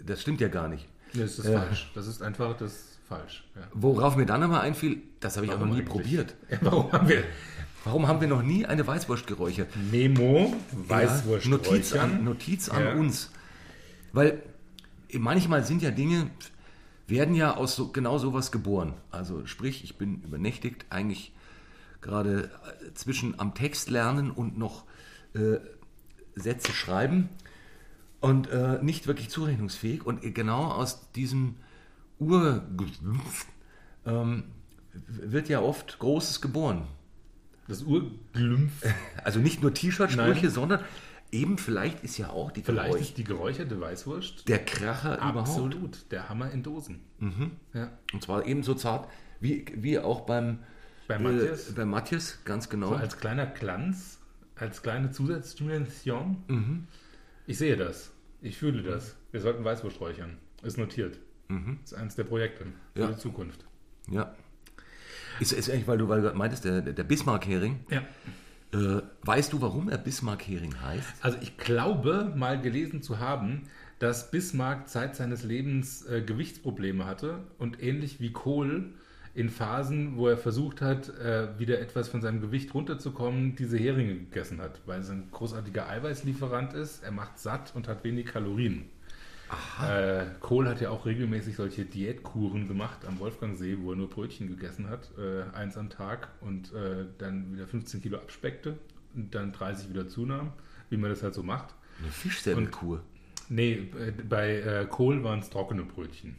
[0.00, 0.86] das stimmt ja gar nicht.
[1.14, 1.60] Nee, das ist Ja.
[1.60, 1.90] falsch.
[1.94, 3.44] Das ist einfach das falsch.
[3.54, 3.62] Ja.
[3.72, 5.88] Worauf mir dann aber einfiel, das habe ich auch noch nie eigentlich?
[5.88, 6.34] probiert.
[6.50, 7.24] Ja, warum haben wir
[7.84, 9.68] Warum haben wir noch nie eine Weißwurst geräuchert?
[9.92, 12.92] Memo, Ja, Weißwurst, Notiz an, Notiz an Ja.
[12.94, 13.30] uns.
[14.12, 14.42] Weil
[15.12, 16.30] manchmal sind ja Dinge,
[17.06, 18.94] werden ja aus so, genau sowas geboren.
[19.10, 21.32] Also sprich, ich bin übernächtigt eigentlich
[22.00, 22.50] gerade
[22.84, 24.84] äh, zwischen am Text lernen und noch
[25.34, 25.58] äh,
[26.34, 27.28] Sätze schreiben
[28.20, 30.04] und äh, nicht wirklich zurechnungsfähig.
[30.04, 31.56] Und genau aus diesem
[32.18, 33.46] Urglümpf
[34.04, 34.44] ähm,
[34.92, 36.86] wird ja oft Großes geboren.
[37.68, 38.72] Das Urglümpf.
[39.24, 40.80] Also nicht nur T-Shirt-Sprüche, sondern
[41.32, 45.36] eben vielleicht ist ja auch die Vielleicht Geräusch- ist die geräucherte Weißwurst der Kracher überhaupt.
[45.36, 47.00] absolut der Hammer in Dosen.
[47.72, 47.90] Ja.
[48.12, 49.08] Und zwar ebenso zart
[49.40, 50.60] wie, wie auch beim,
[51.08, 51.70] Bei Matthias?
[51.70, 52.88] Äh, bei Matthias, ganz genau.
[52.88, 54.18] So als kleiner Glanz,
[54.56, 56.42] als kleine Zusatzdimension.
[56.48, 56.86] Mhm.
[57.46, 58.12] Ich sehe das.
[58.42, 59.16] Ich fühle das.
[59.32, 60.38] Wir sollten Weißwurst räuchern.
[60.62, 61.18] Ist notiert.
[61.84, 62.74] Ist eines der Projekte für Mhm.
[62.94, 63.06] Ja.
[63.08, 63.64] die Zukunft.
[64.10, 64.34] ja.
[65.38, 67.80] Ist, ist eigentlich, weil du, weil du meintest, der, der Bismarck-Hering.
[67.90, 68.02] Ja.
[68.76, 71.06] Äh, weißt du, warum er Bismarck-Hering heißt?
[71.22, 73.62] Also ich glaube, mal gelesen zu haben,
[73.98, 78.92] dass Bismarck Zeit seines Lebens äh, Gewichtsprobleme hatte und ähnlich wie Kohl
[79.34, 84.14] in Phasen, wo er versucht hat, äh, wieder etwas von seinem Gewicht runterzukommen, diese Heringe
[84.14, 88.86] gegessen hat, weil es ein großartiger Eiweißlieferant ist, er macht satt und hat wenig Kalorien.
[89.80, 94.48] Äh, Kohl hat ja auch regelmäßig solche Diätkuren gemacht am Wolfgangsee, wo er nur Brötchen
[94.48, 98.76] gegessen hat, äh, eins am Tag und äh, dann wieder 15 Kilo abspeckte
[99.14, 100.52] und dann 30 wieder zunahm,
[100.90, 101.74] wie man das halt so macht.
[102.00, 103.02] Eine Fischsemmelkur.
[103.48, 106.36] Nee, äh, bei äh, Kohl waren es trockene Brötchen.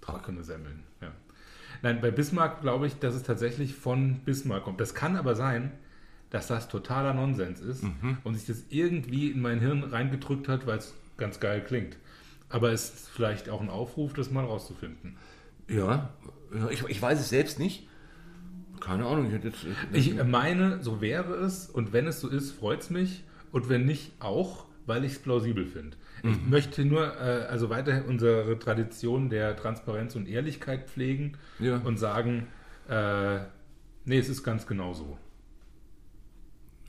[0.00, 1.12] Trockene Semmeln, ja.
[1.82, 4.80] Nein, bei Bismarck glaube ich, dass es tatsächlich von Bismarck kommt.
[4.80, 5.72] Das kann aber sein,
[6.30, 7.84] dass das totaler Nonsens ist
[8.24, 11.96] und sich das irgendwie in mein Hirn reingedrückt hat, weil es ganz geil klingt.
[12.50, 15.16] Aber es ist vielleicht auch ein Aufruf, das mal rauszufinden.
[15.68, 16.10] Ja,
[16.54, 17.86] ja ich, ich weiß es selbst nicht.
[18.80, 19.66] Keine Ahnung, ich hätte jetzt.
[19.92, 23.84] Ich meine, so wäre es und wenn es so ist, freut es mich und wenn
[23.84, 25.96] nicht, auch, weil ich es plausibel finde.
[26.22, 31.76] Ich möchte nur äh, also weiter unsere Tradition der Transparenz und Ehrlichkeit pflegen Ja.
[31.78, 32.48] und sagen,
[32.88, 33.40] äh,
[34.04, 35.16] nee, es ist ganz genau so.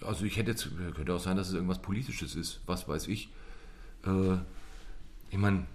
[0.01, 3.29] Also ich hätte jetzt, könnte auch sein, dass es irgendwas Politisches ist, was weiß ich.
[4.05, 4.37] Äh,
[5.29, 5.65] ich meine,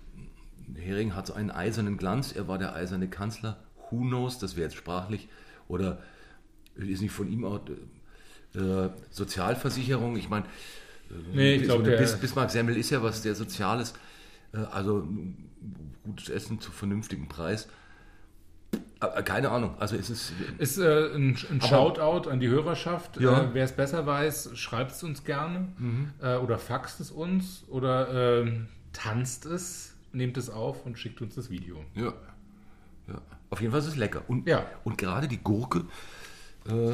[0.75, 3.59] Hering hat so einen eisernen Glanz, er war der eiserne Kanzler,
[3.91, 5.29] who knows, das wäre jetzt sprachlich,
[5.69, 5.99] oder
[6.77, 7.61] ist nicht von ihm auch
[8.55, 10.47] äh, Sozialversicherung, ich meine,
[11.33, 13.95] Nee, ich der- Bis Bismarck-Semmel ist ja was sehr Soziales,
[14.53, 15.07] äh, also
[16.03, 17.69] gutes Essen zu vernünftigem Preis.
[19.01, 23.21] Äh, keine Ahnung, also es ist, Ist äh, ein, ein Shoutout an die Hörerschaft.
[23.21, 23.43] Ja.
[23.43, 25.69] Äh, Wer es besser weiß, schreibt es uns gerne
[26.23, 31.35] äh, oder faxt es uns oder ähm, tanzt es, nehmt es auf und schickt uns
[31.35, 31.85] das Video.
[31.95, 32.15] Ja.
[33.09, 33.21] ja.
[33.51, 34.23] Auf jeden Fall ist es lecker.
[34.29, 34.65] Und, Ja.
[34.85, 35.85] und gerade die Gurke,
[36.67, 36.93] äh,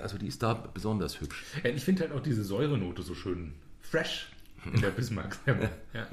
[0.00, 1.44] also die ist da besonders hübsch.
[1.64, 4.30] Ja, ich finde halt auch diese Säurenote so schön fresh
[4.72, 6.06] in der bismarck ja.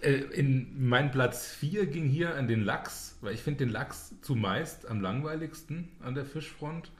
[0.00, 4.14] äh, In mein Platz 4 ging hier an den Lachs, weil ich finde den Lachs
[4.22, 6.92] zumeist am langweiligsten an der Fischfront.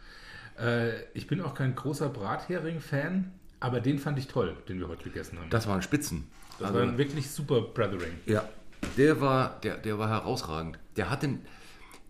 [0.58, 3.30] Äh, ich bin auch kein großer Brathering-Fan,
[3.60, 5.48] aber den fand ich toll, den wir heute gegessen haben.
[5.50, 6.26] Das waren Spitzen.
[6.58, 8.14] Das Also, war ein wirklich super Brothering.
[8.26, 8.48] ja,
[8.96, 10.78] der war, der, der war herausragend.
[10.96, 11.40] Der hat den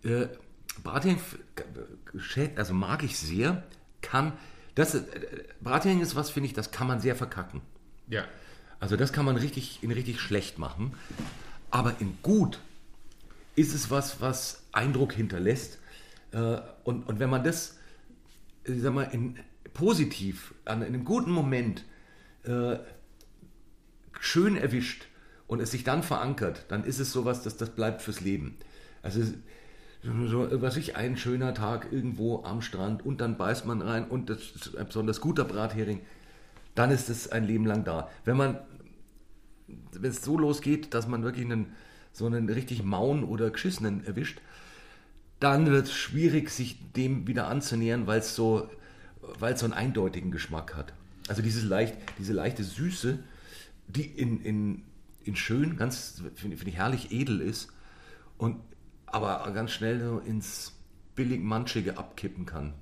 [0.03, 0.27] äh,
[0.83, 1.17] Brathering,
[2.55, 3.63] also mag ich sehr,
[4.01, 4.33] kann,
[4.75, 5.03] das, äh,
[5.61, 7.61] Brathering ist was, finde ich, das kann man sehr verkacken.
[8.07, 8.25] Ja.
[8.79, 10.93] Also das kann man richtig in richtig schlecht machen.
[11.71, 12.59] Aber in gut
[13.55, 15.79] ist es was, was Eindruck hinterlässt.
[16.31, 17.77] Äh, Und, und wenn man das,
[18.65, 19.39] ich sag mal, in,
[19.73, 21.83] positiv, an in einem guten Moment
[22.43, 22.77] äh,
[24.19, 25.07] schön erwischt
[25.47, 28.57] und es sich dann verankert, dann ist es sowas, dass das bleibt fürs Leben.
[29.01, 29.21] Also
[30.27, 34.29] so, was ich, ein schöner Tag irgendwo am Strand und dann beißt man rein und
[34.29, 36.01] das ist ein besonders guter Brathering,
[36.75, 38.09] dann ist es ein Leben lang da.
[38.23, 38.59] Wenn man,
[39.67, 41.73] wenn es so losgeht, dass man wirklich einen,
[42.11, 44.41] so einen richtig mauen oder geschissenen erwischt,
[45.39, 48.69] dann wird es schwierig, sich dem wieder anzunähern, weil es so,
[49.55, 50.93] so einen eindeutigen Geschmack hat.
[51.27, 53.19] Also dieses leicht, diese leichte Süße,
[53.87, 54.83] die in, in,
[55.23, 57.69] in schön, ganz, finde find ich herrlich edel ist
[58.37, 58.57] und
[59.05, 60.73] aber ganz schnell so ins
[61.15, 62.73] billig Manchige abkippen kann.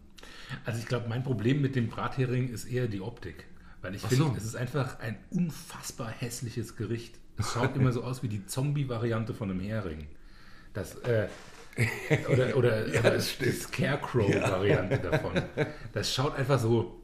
[0.66, 3.46] Also ich glaube, mein Problem mit dem Brathering ist eher die Optik.
[3.82, 4.34] Weil ich Ach finde, so.
[4.38, 7.20] es ist einfach ein unfassbar hässliches Gericht.
[7.38, 10.08] Es schaut immer so aus wie die Zombie-Variante von einem Hering.
[10.74, 11.28] Das, äh,
[12.32, 13.56] oder oder, Ja, oder das die stimmt.
[13.58, 15.42] Scarecrow-Variante davon.
[15.92, 17.03] Das schaut einfach so,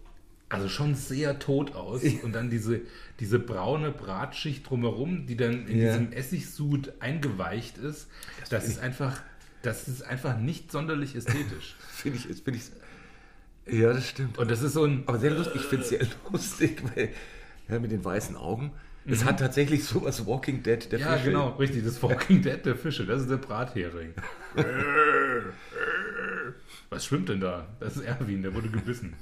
[0.49, 2.01] also schon sehr tot aus.
[2.23, 2.81] Und dann diese,
[3.19, 5.91] diese braune Bratschicht drumherum, die dann in Ja.
[5.97, 8.07] diesem Essigsud eingeweicht ist,
[8.49, 9.21] das, ist einfach,
[9.62, 11.75] das ist einfach nicht sonderlich ästhetisch.
[11.91, 12.71] Finde ich, finde ich,
[13.79, 14.38] ja, das stimmt.
[14.39, 15.99] Und das ist so ein, Aber sehr lustig, ich finde es sehr
[16.31, 17.09] lustig, weil
[17.69, 18.71] ja, mit den weißen Augen.
[19.05, 21.05] Es hat tatsächlich sowas Walking Dead, der Mhm.
[21.05, 21.25] Ja, Fische.
[21.27, 21.83] genau, richtig.
[21.83, 24.13] Das Walking Dead der Fische, das ist der Brathering.
[26.89, 27.67] Was schwimmt denn da?
[27.79, 29.13] Das ist Erwin, der wurde gebissen.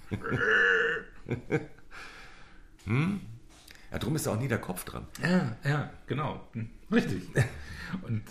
[3.91, 5.05] Ja, drum ist da auch nie der Kopf dran.
[5.21, 6.45] Ja, ja, genau.
[6.53, 7.23] Hm, Richtig.
[8.03, 8.23] Und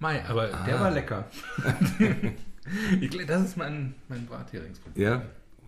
[0.00, 1.28] Mai, aber der war lecker.
[3.00, 5.02] ich, das ist mein, mein Bratheringsproblem.
[5.04, 5.22] Ja,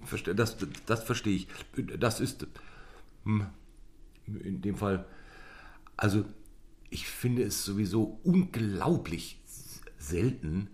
[0.07, 0.57] verste- das,
[0.87, 1.49] das verstehe ich.
[1.99, 2.47] Das ist
[3.25, 3.47] hm,
[4.27, 5.05] in dem Fall,
[5.97, 6.25] also
[6.91, 9.41] ich finde es sowieso unglaublich
[9.99, 10.69] selten,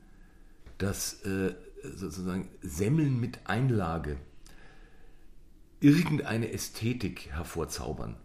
[0.78, 4.16] dass äh, sozusagen Semmeln mit Einlage
[5.80, 8.16] irgendeine Ästhetik hervorzaubern.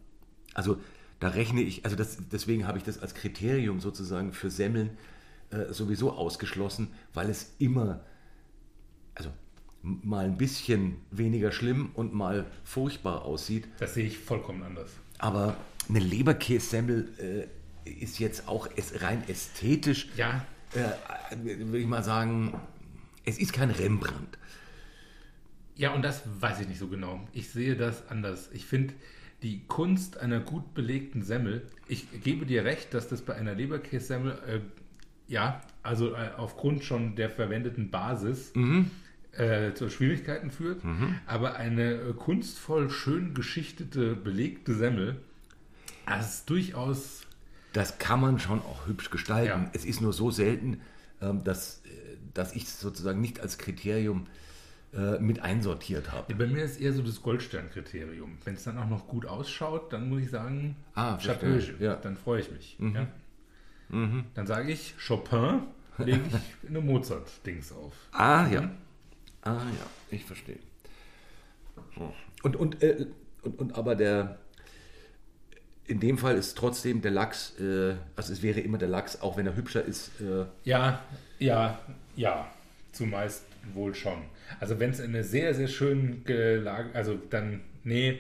[0.53, 0.77] Also
[1.19, 4.97] da rechne ich, also das, deswegen habe ich das als Kriterium sozusagen für Semmeln
[5.51, 8.03] äh, sowieso ausgeschlossen, weil es immer
[9.15, 9.31] also
[9.83, 13.67] mal ein bisschen weniger schlimm und mal furchtbar aussieht.
[13.79, 14.91] Das sehe ich vollkommen anders.
[15.17, 15.57] Aber
[15.89, 17.49] eine Leberkässemmel
[17.85, 18.69] äh, ist jetzt auch
[19.01, 22.59] rein ästhetisch, Ja, äh, würde ich mal sagen,
[23.25, 24.37] es ist kein Rembrandt.
[25.81, 27.27] Ja, und das weiß ich nicht so genau.
[27.33, 28.51] Ich sehe das anders.
[28.53, 28.93] Ich finde
[29.41, 34.31] die Kunst einer gut belegten Semmel, ich gebe dir recht, dass das bei einer Leberkässemmel,
[34.47, 34.59] äh,
[35.27, 38.53] ja, also äh, aufgrund schon der verwendeten Basis
[39.31, 40.83] äh, zu Schwierigkeiten führt,
[41.25, 45.19] aber eine äh, kunstvoll schön geschichtete, belegte Semmel,
[46.05, 47.21] das ist durchaus,
[47.73, 49.63] Das kann man schon auch hübsch gestalten.
[49.63, 49.71] Ja.
[49.73, 50.81] Es ist nur so selten,
[51.21, 54.29] ähm, dass, äh, dass ich es sozusagen nicht als Kriterium äh,
[55.19, 56.31] mit einsortiert habe.
[56.33, 58.37] ja, bei mir ist eher so das Goldstern-Kriterium.
[58.43, 61.57] Wenn es dann auch noch gut ausschaut, dann muss ich sagen, Ah, Chapeau.
[61.79, 61.95] Ja.
[61.95, 62.77] dann freue ich mich.
[62.79, 63.07] Ja.
[63.89, 65.61] Dann sage ich, Chopin
[65.97, 66.35] lege ich
[66.69, 67.93] eine Mozart-Dings auf.
[68.11, 68.69] Ah, ja.
[69.43, 70.59] Ah ja, ich verstehe.
[72.43, 73.05] Und, und, äh,
[73.43, 74.39] und, und aber der,
[75.85, 79.37] in dem Fall ist trotzdem der Lachs, äh, also es wäre immer der Lachs, auch
[79.37, 80.11] wenn er hübscher ist.
[80.21, 81.01] Äh, Ja,
[81.39, 81.79] ja,
[82.15, 82.47] ja,
[82.91, 83.43] zumeist
[83.73, 84.23] wohl schon.
[84.59, 88.19] Also wenn es in eine sehr, sehr schön gelagert, also dann, nee,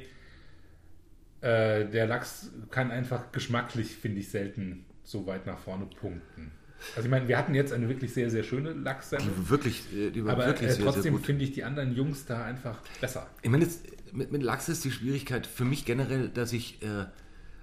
[1.41, 6.51] äh, der Lachs kann einfach geschmacklich, finde ich, selten so weit nach vorne punkten.
[6.95, 10.09] Also ich meine, wir hatten jetzt eine wirklich sehr, sehr schöne Lachssemmel, die wirklich, äh,
[10.09, 13.27] die war aber wirklich äh, trotzdem finde ich die anderen Jungs da einfach besser.
[13.41, 13.67] Ich meine,
[14.11, 17.05] mit, mit Lachs ist die Schwierigkeit für mich generell, dass ich, äh,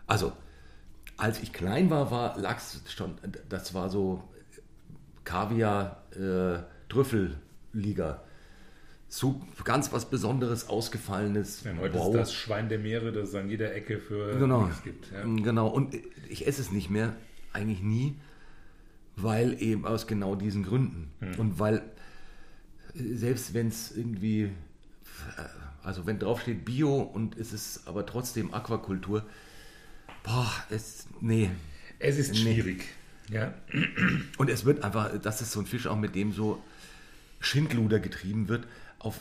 [0.06, 0.32] also,
[1.16, 3.16] als ich klein war, war Lachs schon,
[3.48, 4.22] das war so
[5.24, 6.62] Kaviar, äh,
[7.72, 8.22] Trüffelliga.
[9.10, 11.62] So ganz was Besonderes, Ausgefallenes.
[11.62, 14.66] Denn heute ist das Schwein der Meere, das es an jeder Ecke für Genau.
[14.66, 15.10] nichts gibt.
[15.10, 15.22] Ja.
[15.22, 15.68] Genau.
[15.68, 15.96] Und
[16.28, 17.16] ich esse es nicht mehr,
[17.54, 18.16] eigentlich nie,
[19.16, 21.10] weil eben aus genau diesen Gründen.
[21.20, 21.38] Hm.
[21.40, 21.82] Und weil,
[22.94, 24.50] selbst wenn es irgendwie,
[25.82, 29.24] also wenn draufsteht Bio und es ist aber trotzdem Aquakultur,
[30.22, 31.48] boah, es, nee.
[31.98, 32.40] Es ist Nee.
[32.40, 32.84] schwierig.
[33.30, 33.54] Ja.
[34.36, 36.62] Und es wird einfach, das ist so ein Fisch auch, mit dem so
[37.40, 38.66] Schindluder getrieben wird,
[38.98, 39.18] auf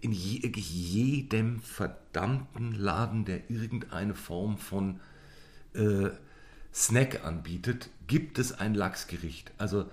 [0.00, 5.00] in je, jedem verdammten Laden, der irgendeine Form von
[5.72, 6.10] äh,
[6.74, 9.52] Snack anbietet, gibt es ein Lachsgericht.
[9.56, 9.86] Also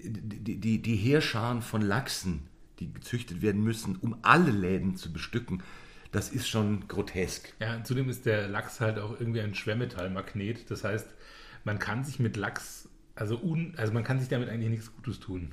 [0.00, 2.48] die, die, die Heerscharen von Lachsen,
[2.80, 5.62] die gezüchtet werden müssen, um alle Läden zu bestücken,
[6.10, 7.52] das ist schon grotesk.
[7.60, 10.70] Ja, zudem ist der Lachs halt auch irgendwie ein Schwermetallmagnet.
[10.70, 11.06] Das heißt,
[11.64, 15.20] man kann sich mit Lachs, also, un, also man kann sich damit eigentlich nichts Gutes
[15.20, 15.52] tun.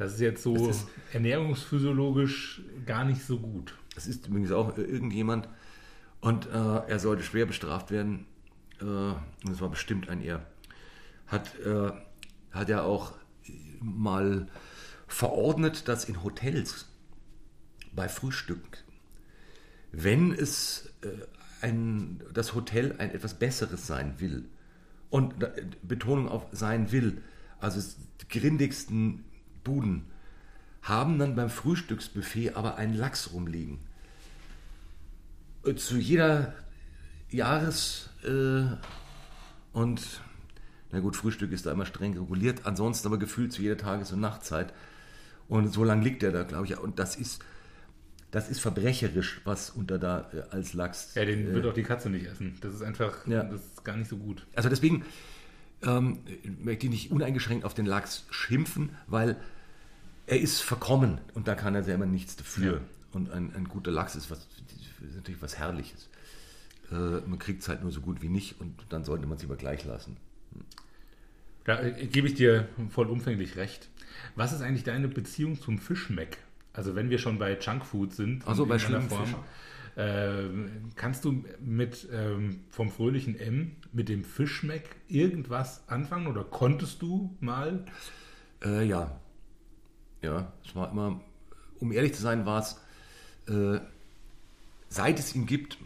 [0.00, 3.74] Das ist jetzt so ist- ernährungsphysiologisch gar nicht so gut.
[3.96, 5.46] Es ist übrigens auch äh, irgendjemand
[6.22, 8.24] und äh, er sollte schwer bestraft werden.
[8.80, 8.84] Äh,
[9.44, 10.46] das war bestimmt ein Er.
[11.26, 11.90] Hat, äh,
[12.50, 13.12] hat er auch
[13.78, 14.46] mal
[15.06, 16.86] verordnet, dass in Hotels
[17.92, 18.78] bei Frühstück,
[19.92, 21.08] wenn es äh,
[21.60, 24.48] ein, das Hotel ein etwas Besseres sein will,
[25.10, 27.20] und da- Betonung auf sein will,
[27.58, 27.82] also
[28.22, 29.24] die grindigsten
[29.64, 30.04] Buden,
[30.82, 33.78] haben dann beim Frühstücksbuffet aber einen Lachs rumliegen.
[35.64, 36.54] Äh, Zu jeder
[37.30, 38.64] Jahres- äh,
[39.72, 40.20] und
[40.92, 44.20] na gut, Frühstück ist da immer streng reguliert, ansonsten aber gefühlt zu jeder Tages- und
[44.20, 44.72] Nachtzeit.
[45.48, 46.76] Und so lange liegt er da, glaube ich.
[46.78, 47.44] Und das ist,
[48.32, 51.14] das ist verbrecherisch, was unter da äh, als Lachs.
[51.14, 52.56] Ja, den wird auch die Katze nicht essen.
[52.60, 53.44] Das ist einfach, Ja.
[53.44, 54.46] das ist gar nicht so gut.
[54.56, 55.04] Also deswegen
[55.82, 56.20] ähm,
[56.62, 59.36] möchte ich nicht uneingeschränkt auf den Lachs schimpfen, weil
[60.26, 62.74] er ist verkommen und da kann er selber nichts dafür.
[62.74, 62.80] Ja.
[63.12, 64.46] Und ein, ein guter Lachs ist, was,
[65.00, 66.08] ist natürlich was Herrliches.
[66.92, 69.42] Äh, man kriegt es halt nur so gut wie nicht und dann sollte man es
[69.42, 70.16] lieber gleich lassen.
[71.64, 73.88] Da äh, gebe ich dir vollumfänglich recht.
[74.36, 76.38] Was ist eigentlich deine Beziehung zum Fischmeck?
[76.72, 79.34] Also wenn wir schon bei Junkfood sind, Ach so, in bei schlimmen Form,
[79.96, 80.48] äh,
[80.96, 87.36] kannst du mit ähm, vom fröhlichen M mit dem Fischmeck irgendwas anfangen oder konntest du
[87.40, 87.84] mal?
[88.64, 89.20] Äh, ja.
[90.22, 91.20] Ja, es war immer,
[91.78, 92.80] um ehrlich zu sein, war es,
[93.52, 93.80] äh,
[94.88, 95.78] seit es ihn gibt,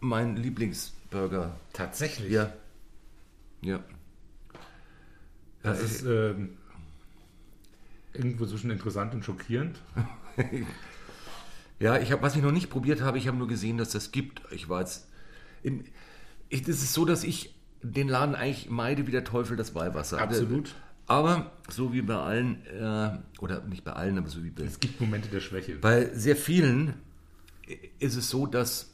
[0.00, 1.56] mein Lieblingsburger.
[1.72, 2.32] Tatsächlich.
[2.32, 2.52] Ja.
[3.62, 3.82] Ja.
[5.62, 6.56] Das ist ähm,
[8.12, 9.80] irgendwo zwischen interessant und schockierend.
[11.80, 14.10] Ja, ich habe, was ich noch nicht probiert habe, ich habe nur gesehen, dass das
[14.12, 14.42] gibt.
[14.50, 15.08] Ich war jetzt.
[15.62, 15.84] In,
[16.48, 20.18] ich, es ist so, dass ich den Laden eigentlich meide wie der Teufel das Weihwasser.
[20.20, 20.74] Absolut.
[21.06, 24.78] Aber so wie bei allen, äh, oder nicht bei allen, aber so wie bei, Es
[24.80, 25.76] gibt Momente der Schwäche.
[25.76, 26.94] bei sehr vielen
[27.98, 28.90] ist es so, dass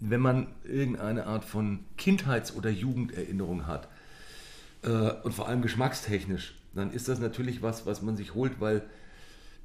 [0.00, 3.88] wenn man irgendeine Art von Kindheits- oder Jugenderinnerung hat,
[4.82, 4.88] äh,
[5.22, 8.82] und vor allem geschmackstechnisch, dann ist das natürlich was, was man sich holt, weil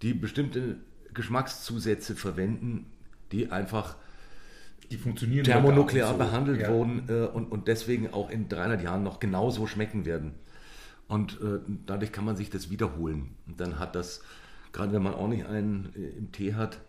[0.01, 0.77] die bestimmte
[1.13, 2.85] Geschmackszusätze verwenden,
[3.31, 3.95] die einfach
[4.91, 6.17] Die funktionieren thermonuklear so.
[6.17, 6.73] behandelt Ja.
[6.73, 10.33] wurden äh, und, und deswegen auch in 300 Jahren noch genauso schmecken werden.
[11.07, 13.35] Und äh, dadurch kann man sich das wiederholen.
[13.47, 14.21] Und dann hat das,
[14.71, 16.79] gerade wenn man auch nicht einen äh, im Tee hat,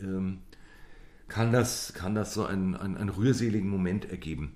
[0.00, 0.38] ähm,
[1.28, 4.54] kann, das, kann das so einen, einen, einen rührseligen Moment ergeben.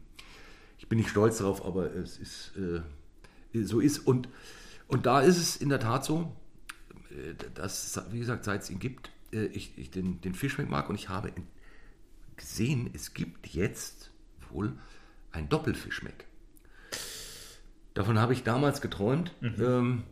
[0.79, 3.99] Ich bin nicht stolz darauf, aber es ist äh, so ist.
[3.99, 4.29] Und,
[4.89, 6.35] und da ist es in der Tat so,
[7.55, 10.95] dass, wie gesagt, seit es ihn gibt, äh, ich, ich den, den Fischmeck mag und
[10.95, 11.33] ich habe
[12.37, 14.11] gesehen, es gibt jetzt
[14.51, 14.73] wohl
[15.33, 16.27] ein Doppelfischmeck.
[17.95, 19.35] Davon habe ich damals geträumt.
[19.43, 20.05] Ähm,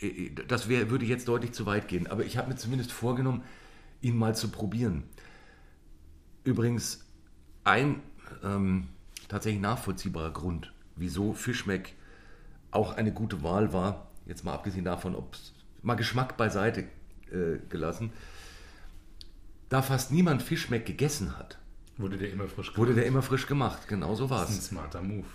[0.00, 3.42] äh, das wär, würde jetzt deutlich zu weit gehen, aber ich habe mir zumindest vorgenommen,
[4.00, 5.04] ihn mal zu probieren.
[6.44, 7.06] Übrigens,
[7.64, 8.02] ein
[8.42, 8.88] ähm,
[9.28, 11.94] tatsächlich nachvollziehbarer Grund, wieso Fischmeck
[12.70, 16.80] auch eine gute Wahl war, jetzt mal abgesehen davon, ob es mal Geschmack beiseite
[17.30, 18.12] äh, gelassen.
[19.68, 21.58] Da fast niemand Fischmeck gegessen hat,
[21.96, 23.86] Wurde der immer frisch wurde der immer frisch gemacht.
[23.86, 24.66] Genau so war Das ist ein es.
[24.66, 25.26] smarter Move.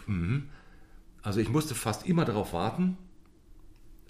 [1.22, 2.98] Also ich musste fast immer darauf warten,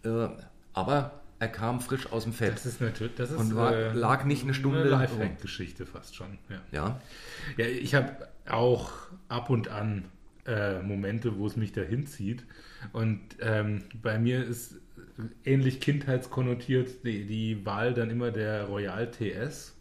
[0.04, 0.28] äh,
[0.74, 2.54] aber er kam frisch aus dem Fett.
[2.54, 4.90] Das ist natürlich, das ist Und war- lag nicht eine Stunde eine.
[4.90, 6.38] Lifehack-Geschichte fast schon.
[6.50, 7.02] Ja, Ja,
[7.58, 8.92] ja ich habe auch
[9.30, 10.06] ab und an
[10.46, 12.44] äh, Momente, wo es mich dahin zieht.
[12.94, 14.76] Und ähm, bei mir ist
[15.46, 19.76] ähnlich kindheitskonnotiert die, die Wahl dann immer der Royal TS.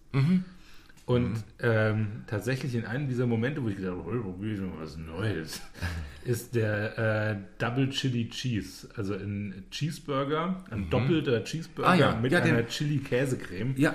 [1.06, 4.72] Und ähm, tatsächlich in einem dieser Momente, wo ich gedacht habe, oh, probier ich mal
[4.80, 5.62] was Neues,
[6.24, 8.88] ist der äh, Double Chili Cheese.
[8.94, 13.74] Also ein Cheeseburger, ein doppelter Cheeseburger Ah ja, mit ja, einer Chili-Käsecreme.
[13.78, 13.94] ja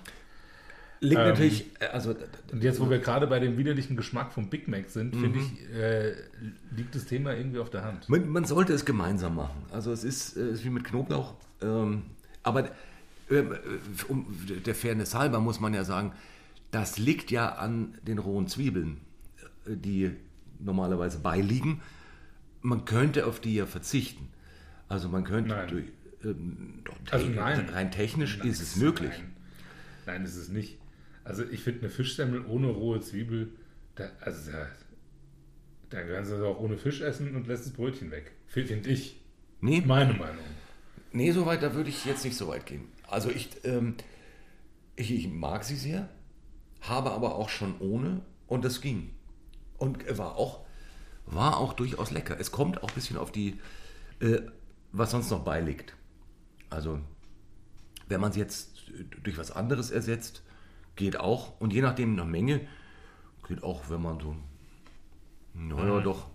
[1.00, 2.16] liegt ähm, natürlich, äh, also
[2.52, 5.74] Und jetzt, wo wir gerade bei dem widerlichen Geschmack vom Big Mac sind, finde ich,
[5.74, 6.14] äh,
[6.76, 8.10] liegt das Thema irgendwie auf der Hand.
[8.10, 9.64] Man, man sollte es gemeinsam machen.
[9.72, 11.36] Also es ist, äh, ist wie mit Knoblauch.
[11.62, 12.04] Ähm,
[12.44, 12.70] aber
[13.30, 13.58] ähm, äh,
[14.08, 14.26] um
[14.66, 16.14] der Fairness halber muss man ja sagen,
[16.72, 18.98] das liegt ja an den rohen Zwiebeln,
[19.66, 20.12] äh, die
[20.60, 21.82] normalerweise beiliegen.
[22.62, 24.30] Man könnte auf die ja verzichten.
[24.88, 25.68] Also man könnte Nein.
[25.70, 25.86] durch,
[26.24, 27.70] ähm, doch, Also nein.
[27.70, 29.12] rein technisch Nein, ist es möglich.
[29.12, 29.32] Nein,
[30.06, 30.78] nein ist es nicht.
[31.24, 33.52] Also ich finde eine Fischsemmel ohne rohe Zwiebel,
[33.96, 34.68] da, also da,
[35.92, 38.32] dann kannst du das auch ohne Fisch essen und lässt das Brötchen weg.
[38.48, 39.20] Finde ich.
[39.62, 40.44] Nee, Meine Meinung.
[41.12, 42.84] Nee, so weit, da würde ich jetzt nicht so weit gehen.
[43.08, 43.96] Also ich, ähm,
[44.96, 46.08] ich, ich mag sie sehr,
[46.82, 49.12] habe aber auch schon ohne und das ging.
[49.78, 50.66] Und war auch,
[51.32, 52.40] war auch durchaus lecker.
[52.40, 53.60] Es kommt auch ein bisschen auf die,
[54.20, 54.42] äh,
[54.92, 55.96] was sonst noch beiliegt.
[56.70, 57.00] Also,
[58.08, 58.92] wenn man es jetzt
[59.24, 60.44] durch was anderes ersetzt,
[60.96, 61.60] geht auch.
[61.60, 62.62] Und je nachdem nach Menge,
[63.48, 64.36] geht auch, wenn man so,
[65.54, 66.28] naja, doch.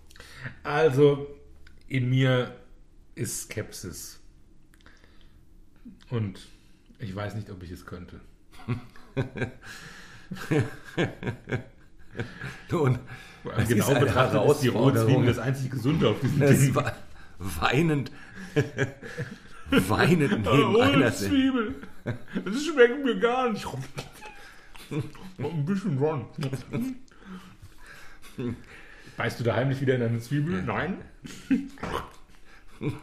[0.63, 1.27] Also
[1.87, 2.55] in mir
[3.15, 4.19] ist Skepsis.
[6.09, 6.47] Und
[6.99, 8.19] ich weiß nicht, ob ich es könnte.
[12.71, 12.99] Und
[13.57, 15.05] es genau ist betrachtet ist die rohe Herausforderung.
[15.07, 16.75] Zwiebel das einzig Gesunde auf diesem Es Ding.
[16.75, 16.93] war
[17.39, 18.11] weinend,
[19.69, 21.13] weinend neben einer.
[21.13, 21.75] Zwiebel.
[22.03, 23.65] Das schmeckt mir gar nicht.
[25.39, 26.25] Ein bisschen ron.
[29.17, 30.61] Beißt du da heimlich wieder in eine Zwiebel?
[30.63, 30.97] Nein.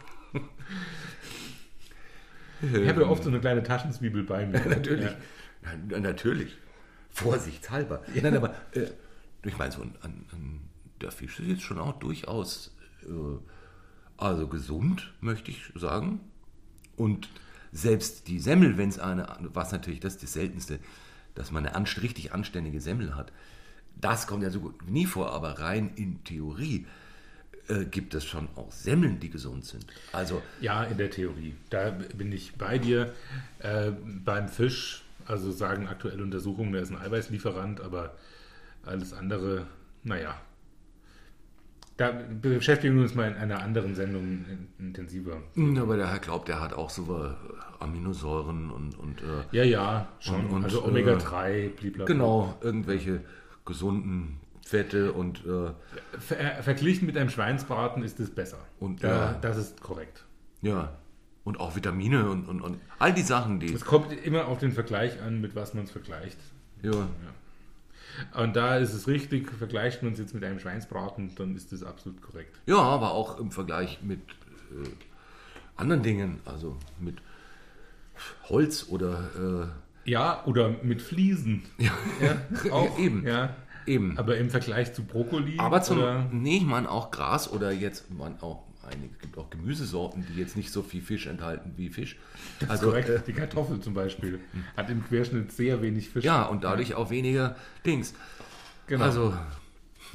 [2.62, 4.60] Ich habe ja oft so eine kleine Taschenzwiebel bei mir.
[4.64, 5.06] Natürlich.
[5.06, 5.16] Ja.
[5.90, 6.56] Ja, natürlich.
[7.12, 8.02] Vorsichtshalber.
[8.14, 8.88] Nein, aber äh,
[9.44, 10.60] ich meine, so ein, ein, ein,
[11.00, 13.38] der Fisch ist jetzt schon auch durchaus äh,
[14.16, 16.20] also gesund, möchte ich sagen.
[16.96, 17.28] Und
[17.72, 20.78] selbst die Semmel, wenn es eine, was natürlich das ist das Seltenste,
[21.34, 23.32] dass man eine anst richtig anständige Semmel hat,
[24.00, 26.86] das kommt ja so gut nie vor, aber rein in Theorie
[27.68, 29.86] äh, gibt es schon auch Semmeln, die gesund sind.
[30.12, 31.54] Also Ja, in der Theorie.
[31.70, 33.14] Da bin ich bei dir.
[33.60, 33.92] Äh,
[34.24, 38.14] beim Fisch, also sagen aktuelle Untersuchungen, der ist ein Eiweißlieferant, aber
[38.84, 39.66] alles andere,
[40.02, 40.34] naja.
[41.98, 42.10] Da
[42.40, 45.42] beschäftigen wir uns mal in einer anderen Sendung in- intensiver.
[45.54, 47.30] Hm, Aber der Herr glaubt, der hat auch so,
[47.80, 50.46] Aminosäuren und, und äh, Ja, ja, schon.
[50.46, 52.04] Und- also äh, Omega-3, blablabla.
[52.06, 53.20] genau, irgendwelche
[53.66, 55.70] gesunden Fette und äh,
[56.18, 58.58] Ver verglichen mit einem Schweinsbraten ist es besser.
[58.80, 59.38] Und, ja, ja.
[59.40, 60.24] das ist korrekt.
[60.62, 60.92] ja,
[61.44, 63.72] und auch Vitamine und, und, und all die Sachen, die.
[63.72, 66.38] Es kommt immer auf den Vergleich an, mit was man es vergleicht.
[66.82, 67.08] Ja,
[68.40, 71.82] Und da ist es richtig, vergleicht man es jetzt mit einem Schweinsbraten, dann ist das
[71.82, 72.60] absolut korrekt.
[72.66, 74.88] ja, aber auch im Vergleich mit äh,
[75.76, 77.16] anderen Dingen, also mit
[78.48, 79.70] Holz oder
[80.04, 81.62] Ja, oder mit Fliesen.
[81.78, 81.92] Ja,
[82.72, 82.98] auch.
[82.98, 83.26] Eben.
[83.26, 83.44] Ja.
[83.86, 84.18] äh, eben.
[84.18, 85.58] Aber im Vergleich zu Brokkoli.
[85.58, 89.38] Aber zum, oder, nee, ich meine auch Gras oder jetzt, man auch, einige, es gibt
[89.38, 92.16] auch Gemüsesorten, die jetzt nicht so viel Fisch enthalten wie Fisch.
[92.68, 93.08] Also, korrekt.
[93.08, 94.40] äh, die Kartoffel zum Beispiel
[94.76, 96.24] hat im Querschnitt sehr wenig Fisch.
[96.24, 97.56] ja, und dadurch auch weniger
[97.86, 98.14] Dings.
[98.86, 99.04] genau.
[99.04, 99.34] Also,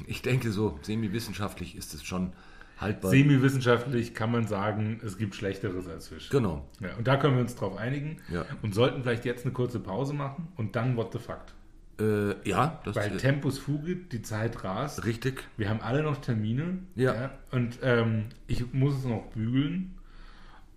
[0.06, 2.32] ich denke, so semi-wissenschaftlich ist es schon
[2.78, 3.10] haltbar.
[3.10, 6.28] Semi-wissenschaftlich kann man sagen, es gibt Schlechteres als Fisch.
[6.30, 6.68] genau.
[6.80, 8.44] Ja, und da können wir uns drauf einigen Ja.
[8.62, 11.54] und sollten vielleicht jetzt eine kurze Pause machen und dann What the Fact.
[12.00, 15.04] Äh, ja, das Weil ist Tempus fugit, die Zeit rast.
[15.04, 15.42] richtig.
[15.56, 16.78] Wir haben alle noch Termine.
[16.94, 17.30] Ja.
[17.50, 19.94] und ähm, ich muss es noch bügeln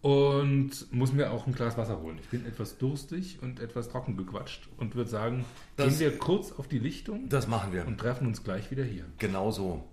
[0.02, 2.18] und muss mir auch ein Glas Wasser holen.
[2.22, 5.46] Ich bin etwas durstig und etwas trocken gequatscht und würde sagen,
[5.76, 7.86] Das- gehen wir kurz auf die Lichtung Das machen wir.
[7.86, 9.06] und treffen uns gleich wieder hier.
[9.20, 9.84] Genau so.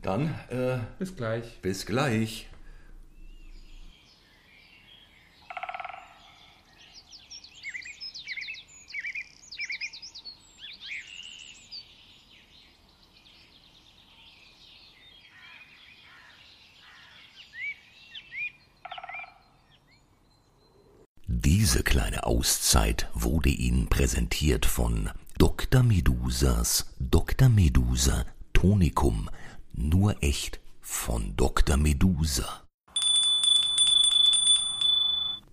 [0.00, 1.60] Dann, äh, Bis gleich.
[1.60, 2.48] bis gleich.
[21.26, 25.82] Diese kleine Auszeit wurde Ihnen präsentiert von Dr.
[25.82, 27.48] Medusas Dr.
[27.48, 29.30] Medusa Tonikum.
[29.72, 31.78] Nur echt von Dr.
[31.78, 32.62] Medusa.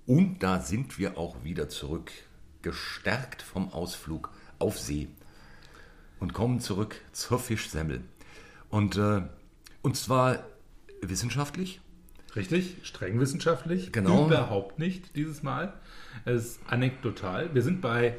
[0.06, 2.12] Und da sind wir auch wieder zurück,
[2.62, 4.30] gestärkt vom Ausflug
[4.60, 5.08] auf See
[6.20, 8.04] und kommen zurück zur Fischsemmel.
[8.68, 9.22] Und, äh,
[9.82, 10.44] und zwar
[11.02, 11.80] wissenschaftlich,
[12.36, 13.92] Richtig, streng wissenschaftlich.
[13.92, 14.28] Genau.
[14.28, 15.74] Überhaupt nicht dieses Mal.
[16.26, 17.54] Es ist anekdotal.
[17.54, 18.16] Wir sind bei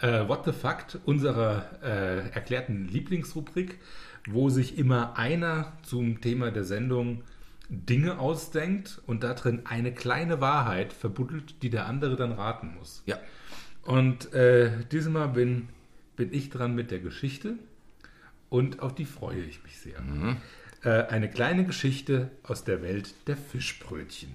[0.00, 3.78] äh, What the Fact, unserer äh, erklärten Lieblingsrubrik,
[4.26, 7.22] wo sich immer einer zum Thema der Sendung
[7.68, 13.02] Dinge ausdenkt und da drin eine kleine Wahrheit verbuddelt, die der andere dann raten muss.
[13.06, 13.18] ja,
[13.84, 15.68] Und äh, dieses Mal bin,
[16.16, 17.54] bin ich dran mit der Geschichte
[18.48, 20.02] und auf die freue ich mich sehr.
[20.82, 24.30] Äh, eine kleine Geschichte aus der Welt der Fischbrötchen.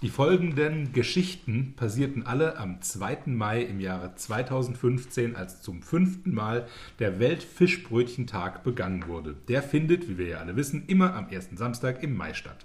[0.00, 3.26] Die folgenden Geschichten passierten alle am 2.
[3.26, 6.66] Mai im Jahre 2015, als zum fünften Mal
[7.00, 9.34] der Weltfischbrötchentag begangen wurde.
[9.48, 12.64] Der findet, wie wir ja alle wissen, immer am ersten Samstag im Mai statt.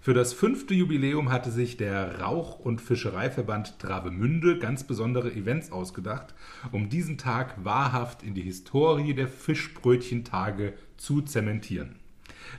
[0.00, 6.34] Für das fünfte Jubiläum hatte sich der Rauch- und Fischereiverband Travemünde ganz besondere Events ausgedacht,
[6.72, 11.99] um diesen Tag wahrhaft in die Historie der Fischbrötchentage zu zementieren.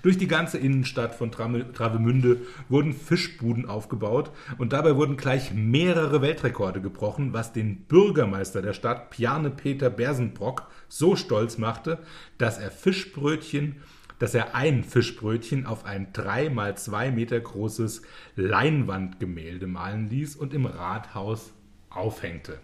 [0.02, 6.82] Durch die ganze Innenstadt von Travemünde wurden Fischbuden aufgebaut und dabei wurden gleich mehrere Weltrekorde
[6.82, 12.00] gebrochen, was den Bürgermeister der Stadt, Piane Peter Bersenbrock, so stolz machte,
[12.38, 13.78] dass er Fischbrötchen,
[14.20, 18.04] dass er ein Fischbrötchen auf ein drei mal zwei Meter großes
[18.36, 21.54] Leinwandgemälde malen ließ und im Rathaus
[21.89, 22.60] aufhängte.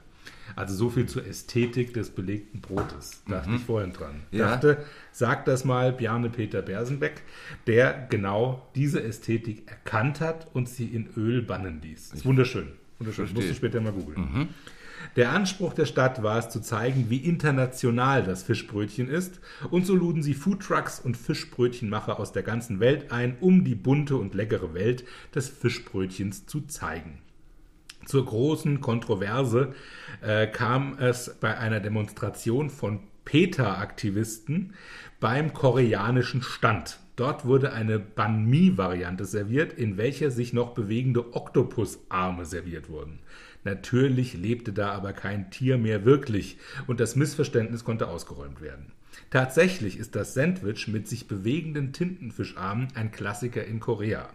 [0.55, 3.23] Also so viel zur Ästhetik des belegten Brotes.
[3.27, 4.21] Dachte ich vorhin dran.
[4.31, 4.51] Ja.
[4.51, 7.21] Dachte, sag das mal Bjarne Peter Bersenbeck,
[7.67, 12.13] der genau diese Ästhetik erkannt hat und sie in Öl bannen ließ.
[12.13, 12.67] Ist wunderschön.
[12.99, 13.25] Wunderschön.
[13.25, 13.43] Verstehe.
[13.43, 14.49] Musst du später mal googeln.
[15.15, 19.39] Der Anspruch der Stadt war es zu zeigen, wie international das Fischbrötchen ist,
[19.69, 24.17] und so luden sie Foodtrucks und Fischbrötchenmacher aus der ganzen Welt ein, um die bunte
[24.17, 27.19] und leckere Welt des Fischbrötchens zu zeigen.
[28.07, 29.73] Zur großen Kontroverse
[30.21, 34.73] äh, kam es bei einer Demonstration von PETA-Aktivisten
[35.19, 36.99] beim koreanischen Stand.
[37.17, 43.19] Dort wurde eine Banh Mi-Variante serviert, in welcher sich noch bewegende Oktopusarme serviert wurden.
[43.65, 48.93] Natürlich lebte da aber kein Tier mehr wirklich und das Missverständnis konnte ausgeräumt werden.
[49.29, 54.29] Tatsächlich ist das Sandwich mit sich bewegenden Tintenfischarmen ein Klassiker in Korea.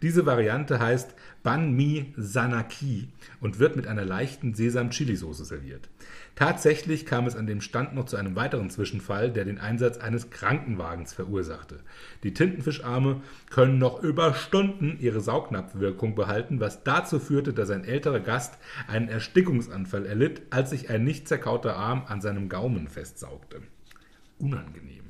[0.00, 3.08] Diese Variante heißt Banh Mi Sanaki
[3.40, 5.88] und wird mit einer leichten Sesam-Chili-Soße serviert.
[6.34, 10.30] Tatsächlich kam es an dem Stand noch zu einem weiteren Zwischenfall, der den Einsatz eines
[10.30, 11.80] Krankenwagens verursachte.
[12.22, 13.20] Die Tintenfischarme
[13.50, 19.08] können noch über Stunden ihre Saugnapfwirkung behalten, was dazu führte, dass ein älterer Gast einen
[19.08, 23.60] Erstickungsanfall erlitt, als sich ein nicht zerkauter Arm an seinem Gaumen festsaugte.
[24.38, 25.08] Unangenehm.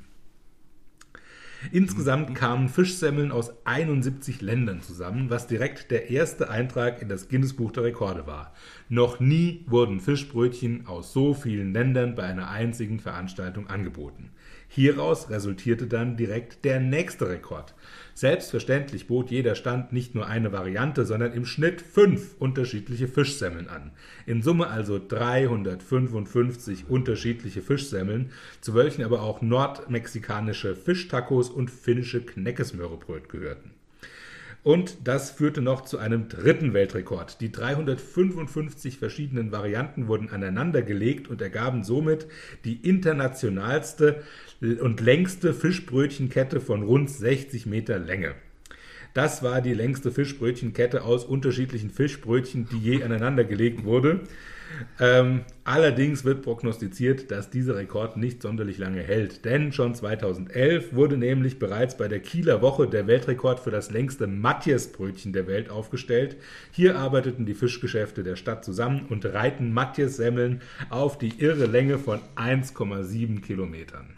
[1.71, 7.71] Insgesamt kamen Fischsemmeln aus 71 Ländern zusammen, was direkt der erste Eintrag in das Guinness-Buch
[7.71, 8.53] der Rekorde war.
[8.87, 14.31] Noch nie wurden Fischbrötchen aus so vielen Ländern bei einer einzigen Veranstaltung angeboten.
[14.71, 17.73] Hieraus resultierte dann direkt der nächste Rekord.
[18.13, 23.89] Selbstverständlich bot jeder Stand nicht nur eine Variante, sondern im Schnitt fünf unterschiedliche Fischsemmeln an.
[24.27, 33.27] In Summe also 355 unterschiedliche Fischsemmeln, zu welchen aber auch nordmexikanische Fischtacos und finnische Kneckesmörrebröt
[33.27, 33.71] gehörten.
[34.63, 37.39] Und das führte noch zu einem dritten Weltrekord.
[37.39, 42.27] Die 355 verschiedenen Varianten wurden aneinandergelegt und ergaben somit
[42.65, 44.21] die internationalste
[44.61, 48.35] und längste Fischbrötchenkette von rund 60 Meter Länge.
[49.13, 54.21] Das war die längste Fischbrötchenkette aus unterschiedlichen Fischbrötchen, die je aneinandergelegt wurde.
[54.99, 61.17] Ähm, allerdings wird prognostiziert, dass dieser Rekord nicht sonderlich lange hält, denn schon 2011 wurde
[61.17, 66.37] nämlich bereits bei der Kieler Woche der Weltrekord für das längste Matthias-Brötchen der Welt aufgestellt.
[66.71, 72.19] Hier arbeiteten die Fischgeschäfte der Stadt zusammen und reiten Matthias-Semmeln auf die irre Länge von
[72.35, 74.17] 1,7 Kilometern.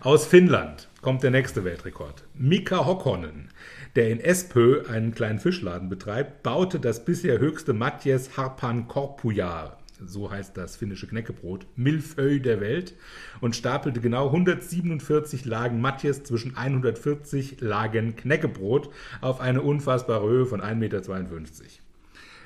[0.00, 2.24] Aus Finnland kommt der nächste Weltrekord.
[2.34, 3.48] Mika Hokkonen,
[3.96, 10.30] der in Espö einen kleinen Fischladen betreibt, baute das bisher höchste Matjes Harpan Korpujar, so
[10.30, 12.94] heißt das finnische Knäckebrot, Milföy der Welt
[13.40, 18.90] und stapelte genau 147 Lagen Matjes zwischen 140 Lagen Knäckebrot
[19.20, 21.00] auf eine unfassbare Höhe von 1,52 Meter.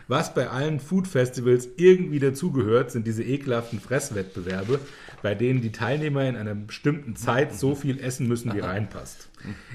[0.06, 4.78] Was bei allen Food-Festivals irgendwie dazugehört, sind diese ekelhaften Fresswettbewerbe,
[5.22, 9.30] bei denen die Teilnehmer in einer bestimmten Zeit so viel essen müssen, wie reinpasst.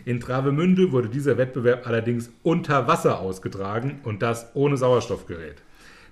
[0.06, 5.64] In Travemünde wurde dieser Wettbewerb allerdings unter Wasser ausgetragen und das ohne Sauerstoffgerät.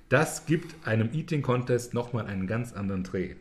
[0.09, 3.35] Das gibt einem Eating Contest nochmal einen ganz anderen Dreh.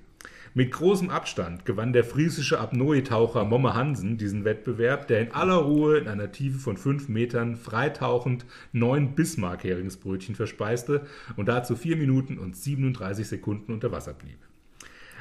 [0.56, 5.98] Mit großem Abstand gewann der friesische Apnoe-Taucher Momme Hansen diesen Wettbewerb, der in aller Ruhe
[5.98, 11.04] in einer Tiefe von 5 Metern freitauchend neun Bismarck-Heringsbrötchen verspeiste
[11.36, 14.38] und dazu 4 Minuten und 37 Sekunden unter Wasser blieb.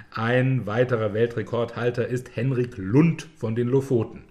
[0.09, 4.21] Ein weiterer Weltrekordhalter ist Henrik Lund von den Lofoten.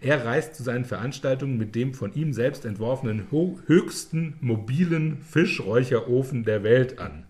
[0.00, 6.64] Er reist zu seinen Veranstaltungen mit dem von ihm selbst entworfenen höchsten mobilen Fischräucherofen der
[6.64, 7.27] Welt an.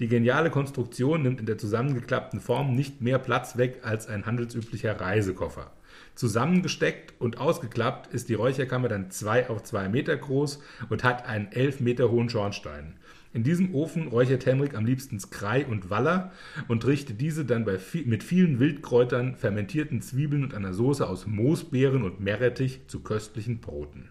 [0.00, 5.00] Die geniale Konstruktion nimmt in der zusammengeklappten Form nicht mehr Platz weg als ein handelsüblicher
[5.00, 5.72] Reisekoffer.
[6.14, 11.50] Zusammengesteckt und ausgeklappt ist die Räucherkammer dann 2 auf 2 Meter groß und hat einen
[11.50, 12.94] 11 Meter hohen Schornstein.
[13.32, 16.32] In diesem Ofen räuchert Henrik am liebsten Skrei und Waller
[16.68, 22.04] und richtet diese dann bei, mit vielen Wildkräutern, fermentierten Zwiebeln und einer Soße aus Moosbeeren
[22.04, 24.10] und Meerrettich zu köstlichen Broten.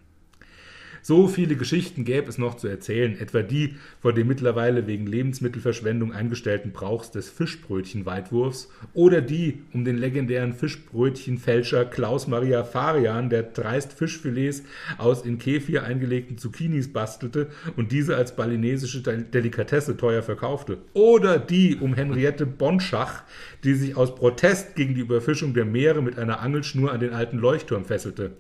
[1.08, 6.12] So viele Geschichten gäbe es noch zu erzählen, etwa die vor dem mittlerweile wegen Lebensmittelverschwendung
[6.12, 13.94] eingestellten Brauchs des Fischbrötchenweitwurfs oder die um den legendären Fischbrötchenfälscher Klaus Maria Farian, der dreist
[13.94, 14.64] Fischfilets
[14.98, 17.48] aus in Kefir eingelegten Zucchinis bastelte
[17.78, 20.80] und diese als balinesische Delikatesse teuer verkaufte.
[20.92, 23.24] Oder die um Henriette Bonschach,
[23.64, 27.38] die sich aus Protest gegen die Überfischung der Meere mit einer Angelschnur an den alten
[27.38, 28.34] Leuchtturm fesselte.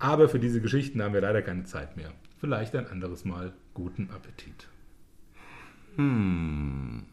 [0.00, 2.12] Aber für diese Geschichten haben wir leider keine Zeit mehr.
[2.40, 3.52] Vielleicht ein anderes Mal.
[3.74, 4.66] Guten Appetit.
[5.96, 7.04] Hm.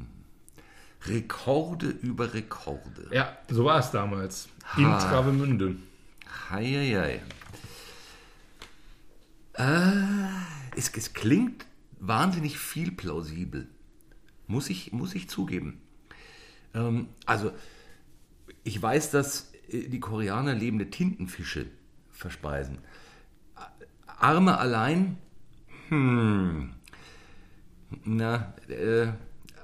[1.06, 3.10] Rekorde über Rekorde.
[3.12, 4.48] Ja, so war es damals.
[4.78, 5.00] In Ha.
[5.00, 5.76] Travemünde.
[6.50, 7.22] Heieiei.
[9.54, 9.92] Äh,
[10.76, 11.66] es, es klingt
[12.00, 13.68] wahnsinnig viel plausibel.
[14.48, 15.82] Muss ich, muss ich zugeben.
[16.74, 17.52] Ähm, also,
[18.64, 21.66] ich weiß, dass äh, die Koreaner lebende Tintenfische
[22.18, 22.80] verspeisen.
[24.06, 25.18] Arme allein,
[25.90, 26.74] hm,
[28.04, 29.08] na, äh,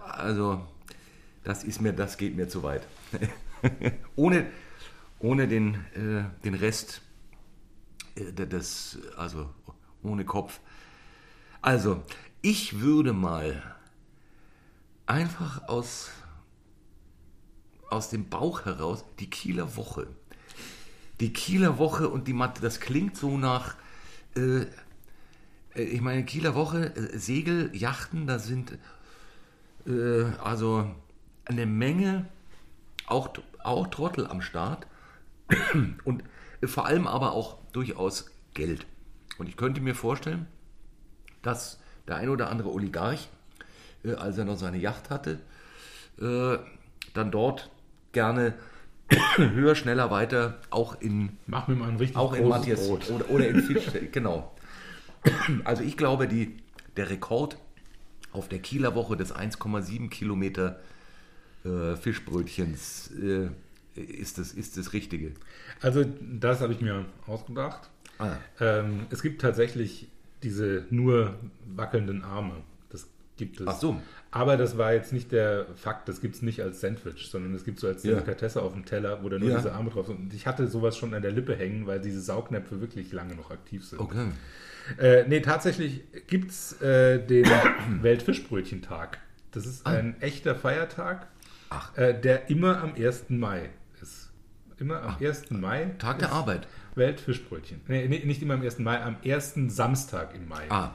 [0.07, 0.65] also,
[1.43, 2.87] das ist mir, das geht mir zu weit.
[4.15, 4.45] ohne,
[5.19, 7.01] ohne den, äh, den Rest
[8.15, 9.49] äh, des, also
[10.03, 10.59] ohne Kopf.
[11.61, 12.03] Also,
[12.41, 13.61] ich würde mal
[15.05, 16.11] einfach aus,
[17.89, 20.07] aus dem Bauch heraus die Kieler Woche.
[21.19, 23.75] Die Kieler Woche und die Mathe, das klingt so nach,
[24.35, 24.61] äh,
[25.75, 28.77] äh, ich meine, Kieler Woche, äh, Segel, Yachten, da sind
[29.85, 30.89] äh, also
[31.45, 32.27] eine Menge
[33.05, 33.29] auch,
[33.63, 34.87] auch Trottel am Start
[36.03, 36.23] und
[36.63, 38.85] vor allem aber auch durchaus Geld.
[39.37, 40.47] Und ich könnte mir vorstellen,
[41.41, 43.29] dass der ein oder andere Oligarch,
[44.03, 45.39] äh, als er noch seine Yacht hatte,
[46.19, 46.57] äh,
[47.13, 47.69] dann dort
[48.11, 48.53] gerne
[49.37, 53.09] höher, schneller, weiter auch in Mach mir mal ein richtig auch in Matthias Brot.
[53.09, 54.53] oder, oder in Fisch, genau.
[55.63, 56.57] Also ich glaube, die,
[56.97, 57.57] der Rekord
[58.31, 60.79] auf der Kieler Woche des 1,7 Kilometer
[61.63, 63.49] äh, Fischbrötchens äh,
[63.95, 65.31] ist das, ist das Richtige?
[65.81, 67.89] Also das habe ich mir ausgedacht.
[68.17, 68.37] Ah.
[68.59, 70.07] Ähm, es gibt tatsächlich
[70.41, 71.35] diese nur
[71.75, 72.55] wackelnden Arme.
[73.37, 73.67] Gibt es.
[73.67, 73.99] Ach so.
[74.31, 77.63] Aber das war jetzt nicht der Fakt, das gibt es nicht als Sandwich, sondern es
[77.65, 78.11] gibt so als Ja.
[78.13, 79.57] Delikatesse auf dem Teller, wo da nur Ja.
[79.57, 80.19] diese Arme drauf sind.
[80.19, 83.49] Und ich hatte sowas schon an der Lippe hängen, weil diese Saugnäpfe wirklich lange noch
[83.51, 83.99] aktiv sind.
[83.99, 84.27] Okay.
[84.99, 87.45] Äh, nee, tatsächlich gibt es äh, den
[88.01, 89.19] Weltfischbrötchentag.
[89.51, 91.27] Das ist ein echter Feiertag,
[91.69, 91.75] Ah.
[91.91, 91.97] Ach.
[91.97, 93.25] äh, der immer am 1.
[93.29, 93.69] Mai
[94.01, 94.29] ist.
[94.79, 95.51] Immer am 1.
[95.51, 95.91] Mai.
[95.99, 96.67] Tag der Arbeit.
[96.95, 97.81] Weltfischbrötchen.
[97.87, 98.79] Nee, nee, nicht immer am 1.
[98.79, 100.65] Mai, am ersten Samstag im Mai.
[100.69, 100.93] Ah,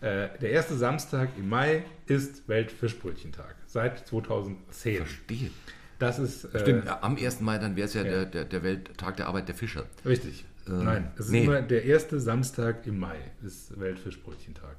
[0.00, 3.54] Äh, der erste Samstag im Mai ist Weltfischbrötchentag.
[3.66, 4.96] Seit 2010.
[4.98, 5.50] verstehe.
[5.98, 7.40] Das ist äh, Stimmt, ja, am 1.
[7.40, 8.10] Mai, dann wäre es ja, ja.
[8.10, 9.86] Der, der, der Welttag der Arbeit der Fischer.
[10.04, 10.44] richtig.
[10.68, 11.44] Äh, Nein, es ist nee.
[11.44, 14.76] immer der erste Samstag im Mai ist Weltfischbrötchentag.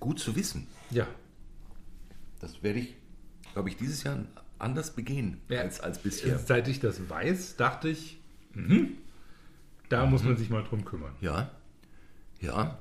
[0.00, 0.66] Gut zu wissen.
[0.90, 1.06] Ja,
[2.40, 2.96] Das werde ich,
[3.52, 4.18] glaube ich, dieses Jahr
[4.58, 5.60] anders begehen Ja.
[5.60, 6.38] als, als bisher.
[6.38, 8.18] Seit ich das weiß, dachte ich,
[8.54, 8.96] mhm,
[9.90, 11.12] da muss man sich mal drum kümmern.
[11.20, 11.50] Ja.
[12.40, 12.78] Ja.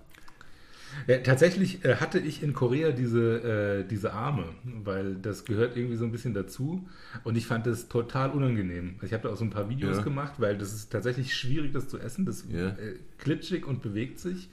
[1.08, 4.46] Ja, tatsächlich äh, hatte ich in Korea diese, äh, diese Arme,
[4.84, 6.88] weil das gehört irgendwie so ein bisschen dazu
[7.24, 8.96] und ich fand das total unangenehm.
[9.04, 10.04] Ich habe da auch so ein paar Videos Ja.
[10.04, 12.26] gemacht, weil das ist tatsächlich schwierig, das zu essen.
[12.26, 12.70] Das Ja.
[12.70, 14.50] äh, glitschig und bewegt sich.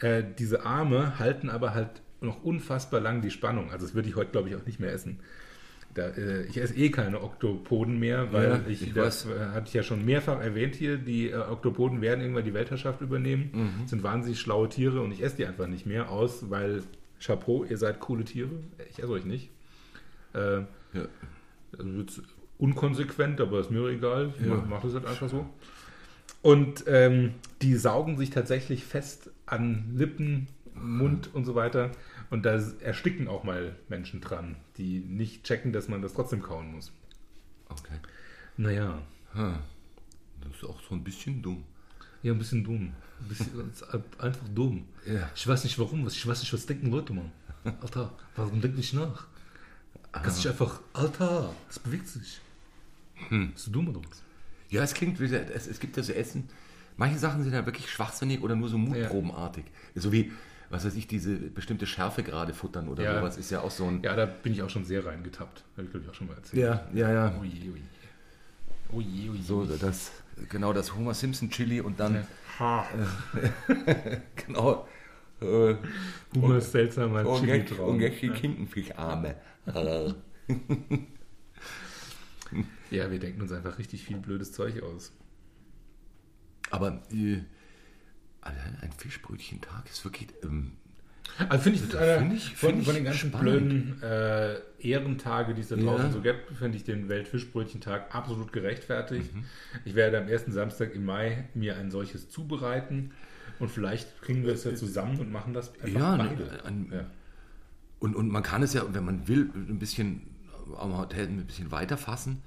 [0.00, 3.70] Äh, diese Arme halten aber halt noch unfassbar lang die Spannung.
[3.72, 5.18] Also das würde ich heute, glaube ich, auch nicht mehr essen.
[5.94, 9.34] Da, äh, ich esse eh keine Oktopoden mehr, weil Ja, ich, ich das weiß.
[9.36, 13.00] äh, hatte ich ja schon mehrfach erwähnt hier, die äh, Oktopoden werden irgendwann die Weltherrschaft
[13.00, 13.86] übernehmen, Mhm.
[13.88, 16.82] sind wahnsinnig schlaue Tiere und ich esse die einfach nicht mehr aus, weil
[17.20, 18.50] Chapeau, ihr seid coole Tiere,
[18.90, 19.50] ich esse euch nicht.
[20.32, 20.66] Äh, ja.
[21.76, 22.22] also
[22.58, 24.54] unkonsequent, aber ist mir egal, ich Ja.
[24.54, 25.46] mach, mach das halt einfach so.
[26.42, 27.32] Und ähm,
[27.62, 31.90] die saugen sich tatsächlich fest an Lippen, Mund und so weiter.
[32.30, 36.72] Und da ersticken auch mal Menschen dran, die nicht checken, dass man das trotzdem kauen
[36.72, 36.92] muss.
[37.68, 37.98] Okay.
[38.56, 39.02] Naja,
[39.32, 39.58] Hm.
[40.40, 41.62] Das ist auch so ein bisschen dumm.
[42.22, 42.92] ja, ein bisschen dumm.
[43.20, 43.82] Ein bisschen, ist
[44.18, 44.86] einfach dumm.
[45.06, 45.30] Ja.
[45.34, 47.30] Ich weiß nicht warum, ich weiß nicht, was denken Leute, Mann.
[47.64, 49.26] Alter, warum denke ich nach?
[50.12, 52.40] Kannst dich einfach, Alter, es bewegt sich.
[53.28, 54.22] Bist du dumm oder was?
[54.70, 56.48] Ja, es klingt, wie gesagt, es, es gibt ja so Essen.
[56.96, 59.64] Manche Sachen sind ja wirklich schwachsinnig oder nur so mutprobenartig.
[59.94, 60.32] So wie,
[60.70, 63.18] was weiß ich, diese bestimmte Schärfe gerade futtern oder Ja.
[63.20, 64.02] sowas ist ja auch so ein.
[64.02, 65.64] Ja, da bin ich auch schon sehr reingetappt.
[65.76, 66.62] Habe ich, glaube ich, auch schon mal erzählt.
[66.62, 67.12] ja, ja.
[67.12, 67.38] ja.
[67.40, 67.82] Ui, ui.
[68.92, 70.10] Ui, ui, So, das,
[70.48, 72.26] genau, das Homer Simpson Chili und dann,
[72.58, 72.84] Ha.
[74.46, 74.86] genau,
[75.40, 75.72] äh,
[76.58, 77.88] ist seltsamer und Chili drauf.
[77.88, 79.36] und jetzt die Tintenfischarme.
[79.66, 80.12] Äh.
[82.90, 85.12] Ja, wir denken uns einfach richtig viel blödes Zeug aus.
[86.70, 87.42] Aber äh,
[88.42, 90.72] allein ein Fischbrötchentag ist wirklich, ähm,
[91.48, 93.42] Also finde ich, das einer Find ich- von, find von ich den ganzen spannend.
[93.42, 96.12] blöden äh, Ehrentage, die es da draußen Ja.
[96.12, 99.34] so gibt, finde ich den Weltfischbrötchentag absolut gerechtfertigt.
[99.34, 99.44] Mhm.
[99.84, 103.12] Ich werde am ersten Samstag im Mai mir ein solches zubereiten
[103.58, 106.44] und vielleicht kriegen wir es ja zusammen und machen das einfach Ja, beide.
[106.44, 107.06] ne, ein- ja.
[108.00, 110.22] Und, und man kann es ja, wenn man will, ein bisschen
[110.78, 112.40] am Hotel ein bisschen weiter fassen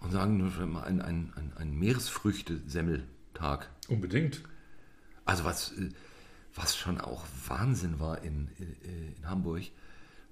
[0.00, 3.68] und sagen, nur mal ein, ein, ein, ein Meeresfrüchte-Semmeltag.
[3.88, 4.42] Unbedingt.
[5.26, 5.90] Also was, äh,
[6.54, 9.64] was schon auch Wahnsinn war in, in, in Hamburg,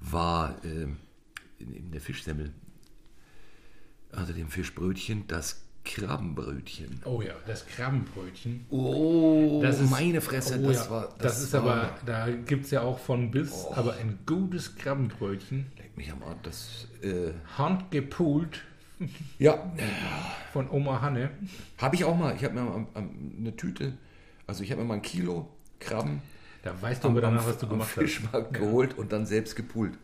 [0.00, 0.88] war äh,
[1.58, 2.52] in, in der Fischsemmel,
[4.12, 7.02] also dem Fischbrötchen, das Krabbenbrötchen.
[7.04, 8.64] Oh ja, das Krabbenbrötchen.
[8.70, 11.14] Oh, Das ist, meine Fresse, oh das ja, war...
[11.18, 15.66] Das, ist war, aber, da gibt es ja auch von bis, aber ein gutes Krabbenbrötchen,
[15.76, 16.88] Leck mich am Arsch, das...
[17.02, 18.62] Äh, handgepult
[19.38, 19.72] ja,
[20.52, 21.30] von Oma Hanne.
[21.78, 22.34] Habe ich auch mal.
[22.36, 23.92] Ich habe mir eine Tüte,
[24.46, 25.48] also ich habe mal ein Kilo
[25.80, 26.22] Krabben
[26.62, 27.94] Da weißt du aber danach, was du gemacht hast.
[27.94, 29.98] Fischmarkt geholt und dann selbst gepult.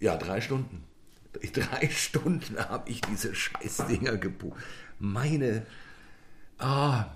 [0.00, 0.84] Ja, drei Stunden.
[1.52, 4.54] Drei Stunden habe ich diese Scheißdinger gepult.
[5.00, 5.66] Meine.
[6.58, 7.06] Ah.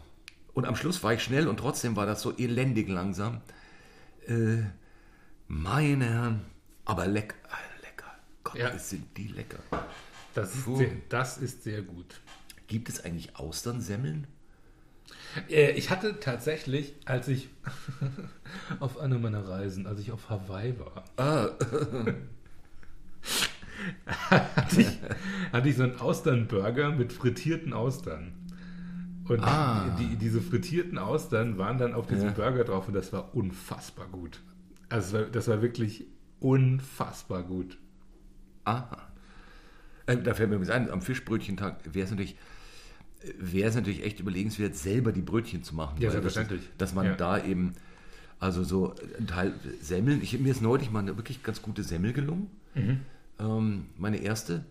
[0.55, 3.41] Und am Schluss war ich schnell und trotzdem war das so elendig langsam.
[4.27, 4.63] Äh,
[5.47, 6.45] meine Herren.
[6.85, 7.37] Aber lecker.
[7.81, 8.13] Lecker.
[8.43, 8.77] Gott, Ja.
[8.77, 9.61] sind die lecker.
[10.35, 12.21] Das ist, sehr, das ist sehr gut.
[12.67, 14.27] Gibt es eigentlich Austernsemmeln?
[15.51, 17.49] Äh, ich hatte tatsächlich, als ich
[18.81, 21.49] auf einer meiner Reisen, als ich auf Hawaii war, Ah,
[24.07, 24.99] hatte ich,
[25.53, 28.33] hatte ich so einen Austernburger mit frittierten Austern.
[29.29, 29.95] Und Ah.
[29.99, 32.33] die, diese frittierten Austern waren dann auf diesem Ja.
[32.33, 34.41] Burger drauf und das war unfassbar gut.
[34.89, 36.07] Also das war wirklich
[36.41, 37.77] unfassbar gut.
[38.65, 38.97] Aha.
[40.07, 42.37] Äh, da fällt mir übrigens ein, am Fischbrötchentag wäre es natürlich,
[43.39, 45.97] wäre es natürlich echt überlegenswert, selber die Brötchen zu machen.
[45.99, 46.61] Ja, das selbstverständlich.
[46.63, 47.15] ist- Dass man Ja.
[47.17, 47.75] da eben,
[48.39, 52.13] also so ein Teil Semmeln, ich, mir ist neulich mal eine wirklich ganz gute Semmel
[52.13, 52.49] gelungen.
[52.75, 53.01] Mhm.
[53.41, 54.65] Ähm, meine erste.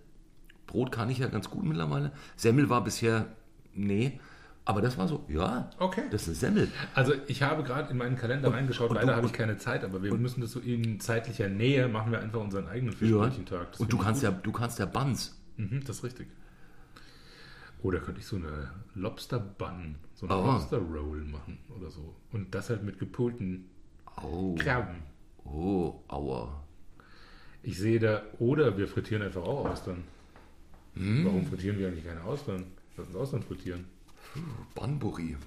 [0.65, 2.11] Brot kann ich ja ganz gut mittlerweile.
[2.35, 3.27] Semmel war bisher,
[3.73, 4.19] nee.
[4.65, 6.03] Aber das war so, ja, Okay.
[6.11, 6.71] das ist eine Semmel.
[6.93, 10.03] Also ich habe gerade in meinen Kalender reingeschaut, und leider habe ich keine Zeit, aber
[10.03, 13.71] wir müssen das so in zeitlicher Nähe, machen wir einfach unseren eigenen Fischbrötchentag.
[13.71, 14.29] Das Und du kannst gut.
[14.29, 15.39] ja, du kannst ja Buns.
[15.55, 16.27] Mhm, das ist richtig.
[17.83, 20.45] Oder könnte ich so eine Lobster Bun, so eine Oh.
[20.53, 22.15] Lobster Roll machen oder so.
[22.31, 23.65] Und das halt mit gepulten
[24.23, 25.03] Oh, Krabben.
[25.45, 26.63] oh, aua.
[27.61, 30.03] Ich sehe da, oder wir frittieren einfach auch Austern.
[30.95, 31.25] Hm?
[31.25, 32.65] Warum frittieren wir eigentlich keine Austern?
[32.95, 33.85] Lass uns Austern frittieren.
[34.73, 35.37] Banburi.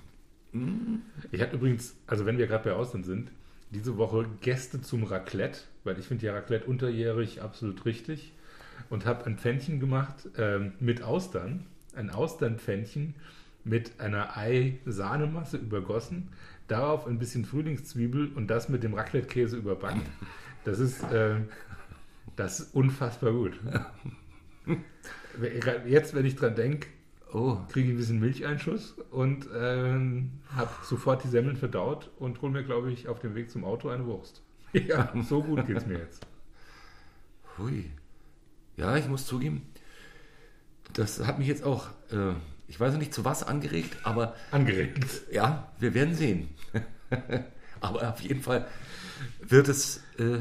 [1.32, 3.30] Ich hatte übrigens, also wenn wir gerade bei Austern sind,
[3.70, 8.32] diese Woche Gäste zum Raclette, weil ich finde ja Raclette unterjährig absolut richtig
[8.88, 11.66] und habe ein Pfännchen gemacht ähm, mit Austern,
[11.96, 13.14] ein Austernpfännchen
[13.64, 16.28] mit einer Ei-Sahnemasse übergossen,
[16.68, 20.02] darauf ein bisschen Frühlingszwiebel und das mit dem Raclette-Käse überbacken.
[20.64, 21.36] Das ist, äh,
[22.36, 23.58] das ist unfassbar gut.
[25.86, 26.88] Jetzt, wenn ich dran denke,
[27.32, 32.50] Oh, kriege ich ein bisschen Milcheinschuss und ähm, habe sofort die Semmeln verdaut und hole
[32.50, 34.42] mir, glaube ich, auf dem Weg zum Auto eine Wurst.
[34.72, 36.26] Ja, so gut geht's mir jetzt.
[37.58, 37.90] hui.
[38.76, 39.62] Ja, ich muss zugeben,
[40.94, 42.32] das hat mich jetzt auch, äh,
[42.68, 45.04] ich weiß noch nicht zu was angeregt, aber Angeregt.
[45.32, 46.48] ja, wir werden sehen.
[47.80, 48.66] aber auf jeden Fall
[49.40, 50.38] wird es, äh,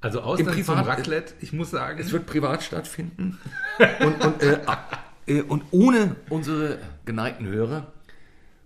[0.00, 3.38] Also Austern Im zum Privat- Raclette, ich muss sagen, es wird privat stattfinden.
[4.00, 4.58] und, und, äh,
[5.26, 7.92] äh, und ohne unsere geneigten Hörer,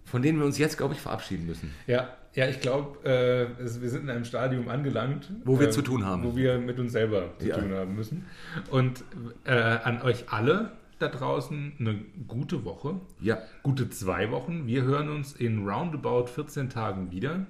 [0.05, 1.73] von denen wir uns jetzt, glaube ich, verabschieden müssen.
[1.87, 3.49] ja, ja, ich glaube, äh,
[3.81, 6.23] wir sind in einem Stadium angelangt, Wo wir äh, zu tun haben.
[6.23, 7.57] wo wir mit uns selber zu Ja.
[7.57, 8.27] tun haben müssen.
[8.71, 9.05] Und
[9.45, 13.01] äh, an euch alle da draußen eine gute Woche.
[13.21, 14.67] Ja, gute zwei Wochen.
[14.67, 17.47] Wir hören uns in roundabout 14 Tagen wieder.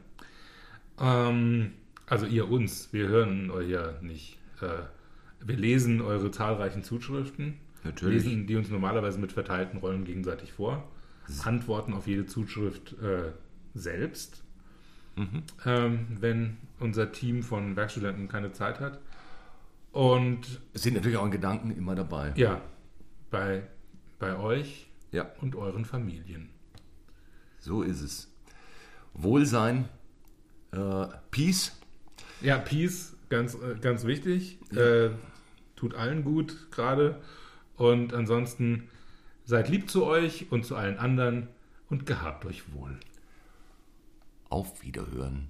[1.00, 1.72] Ähm,
[2.06, 4.38] also ihr uns, wir hören euch ja nicht.
[4.60, 4.84] Äh,
[5.44, 8.24] wir lesen eure zahlreichen Zuschriften, Natürlich.
[8.24, 10.88] lesen die uns normalerweise mit verteilten Rollen gegenseitig vor,
[11.44, 13.32] antworten auf jede Zuschrift äh,
[13.74, 14.42] selbst,
[15.64, 18.98] ähm, wenn unser Team von Werkstudenten keine Zeit hat.
[19.92, 22.32] Und es sind natürlich auch in Gedanken immer dabei.
[22.36, 22.60] ja,
[23.30, 23.66] bei,
[24.18, 26.50] bei euch Ja, und euren Familien.
[27.60, 28.32] so ist es.
[29.14, 29.88] Wohlsein,
[30.72, 31.78] äh, Peace.
[32.40, 34.58] Ja, Peace, ganz, äh, ganz wichtig.
[34.72, 35.10] Äh,
[35.74, 37.20] tut allen gut gerade.
[37.76, 38.88] Und ansonsten
[39.44, 41.48] seid lieb zu euch und zu allen anderen
[41.88, 42.98] und gehabt euch wohl.
[44.48, 45.48] Auf Wiederhören.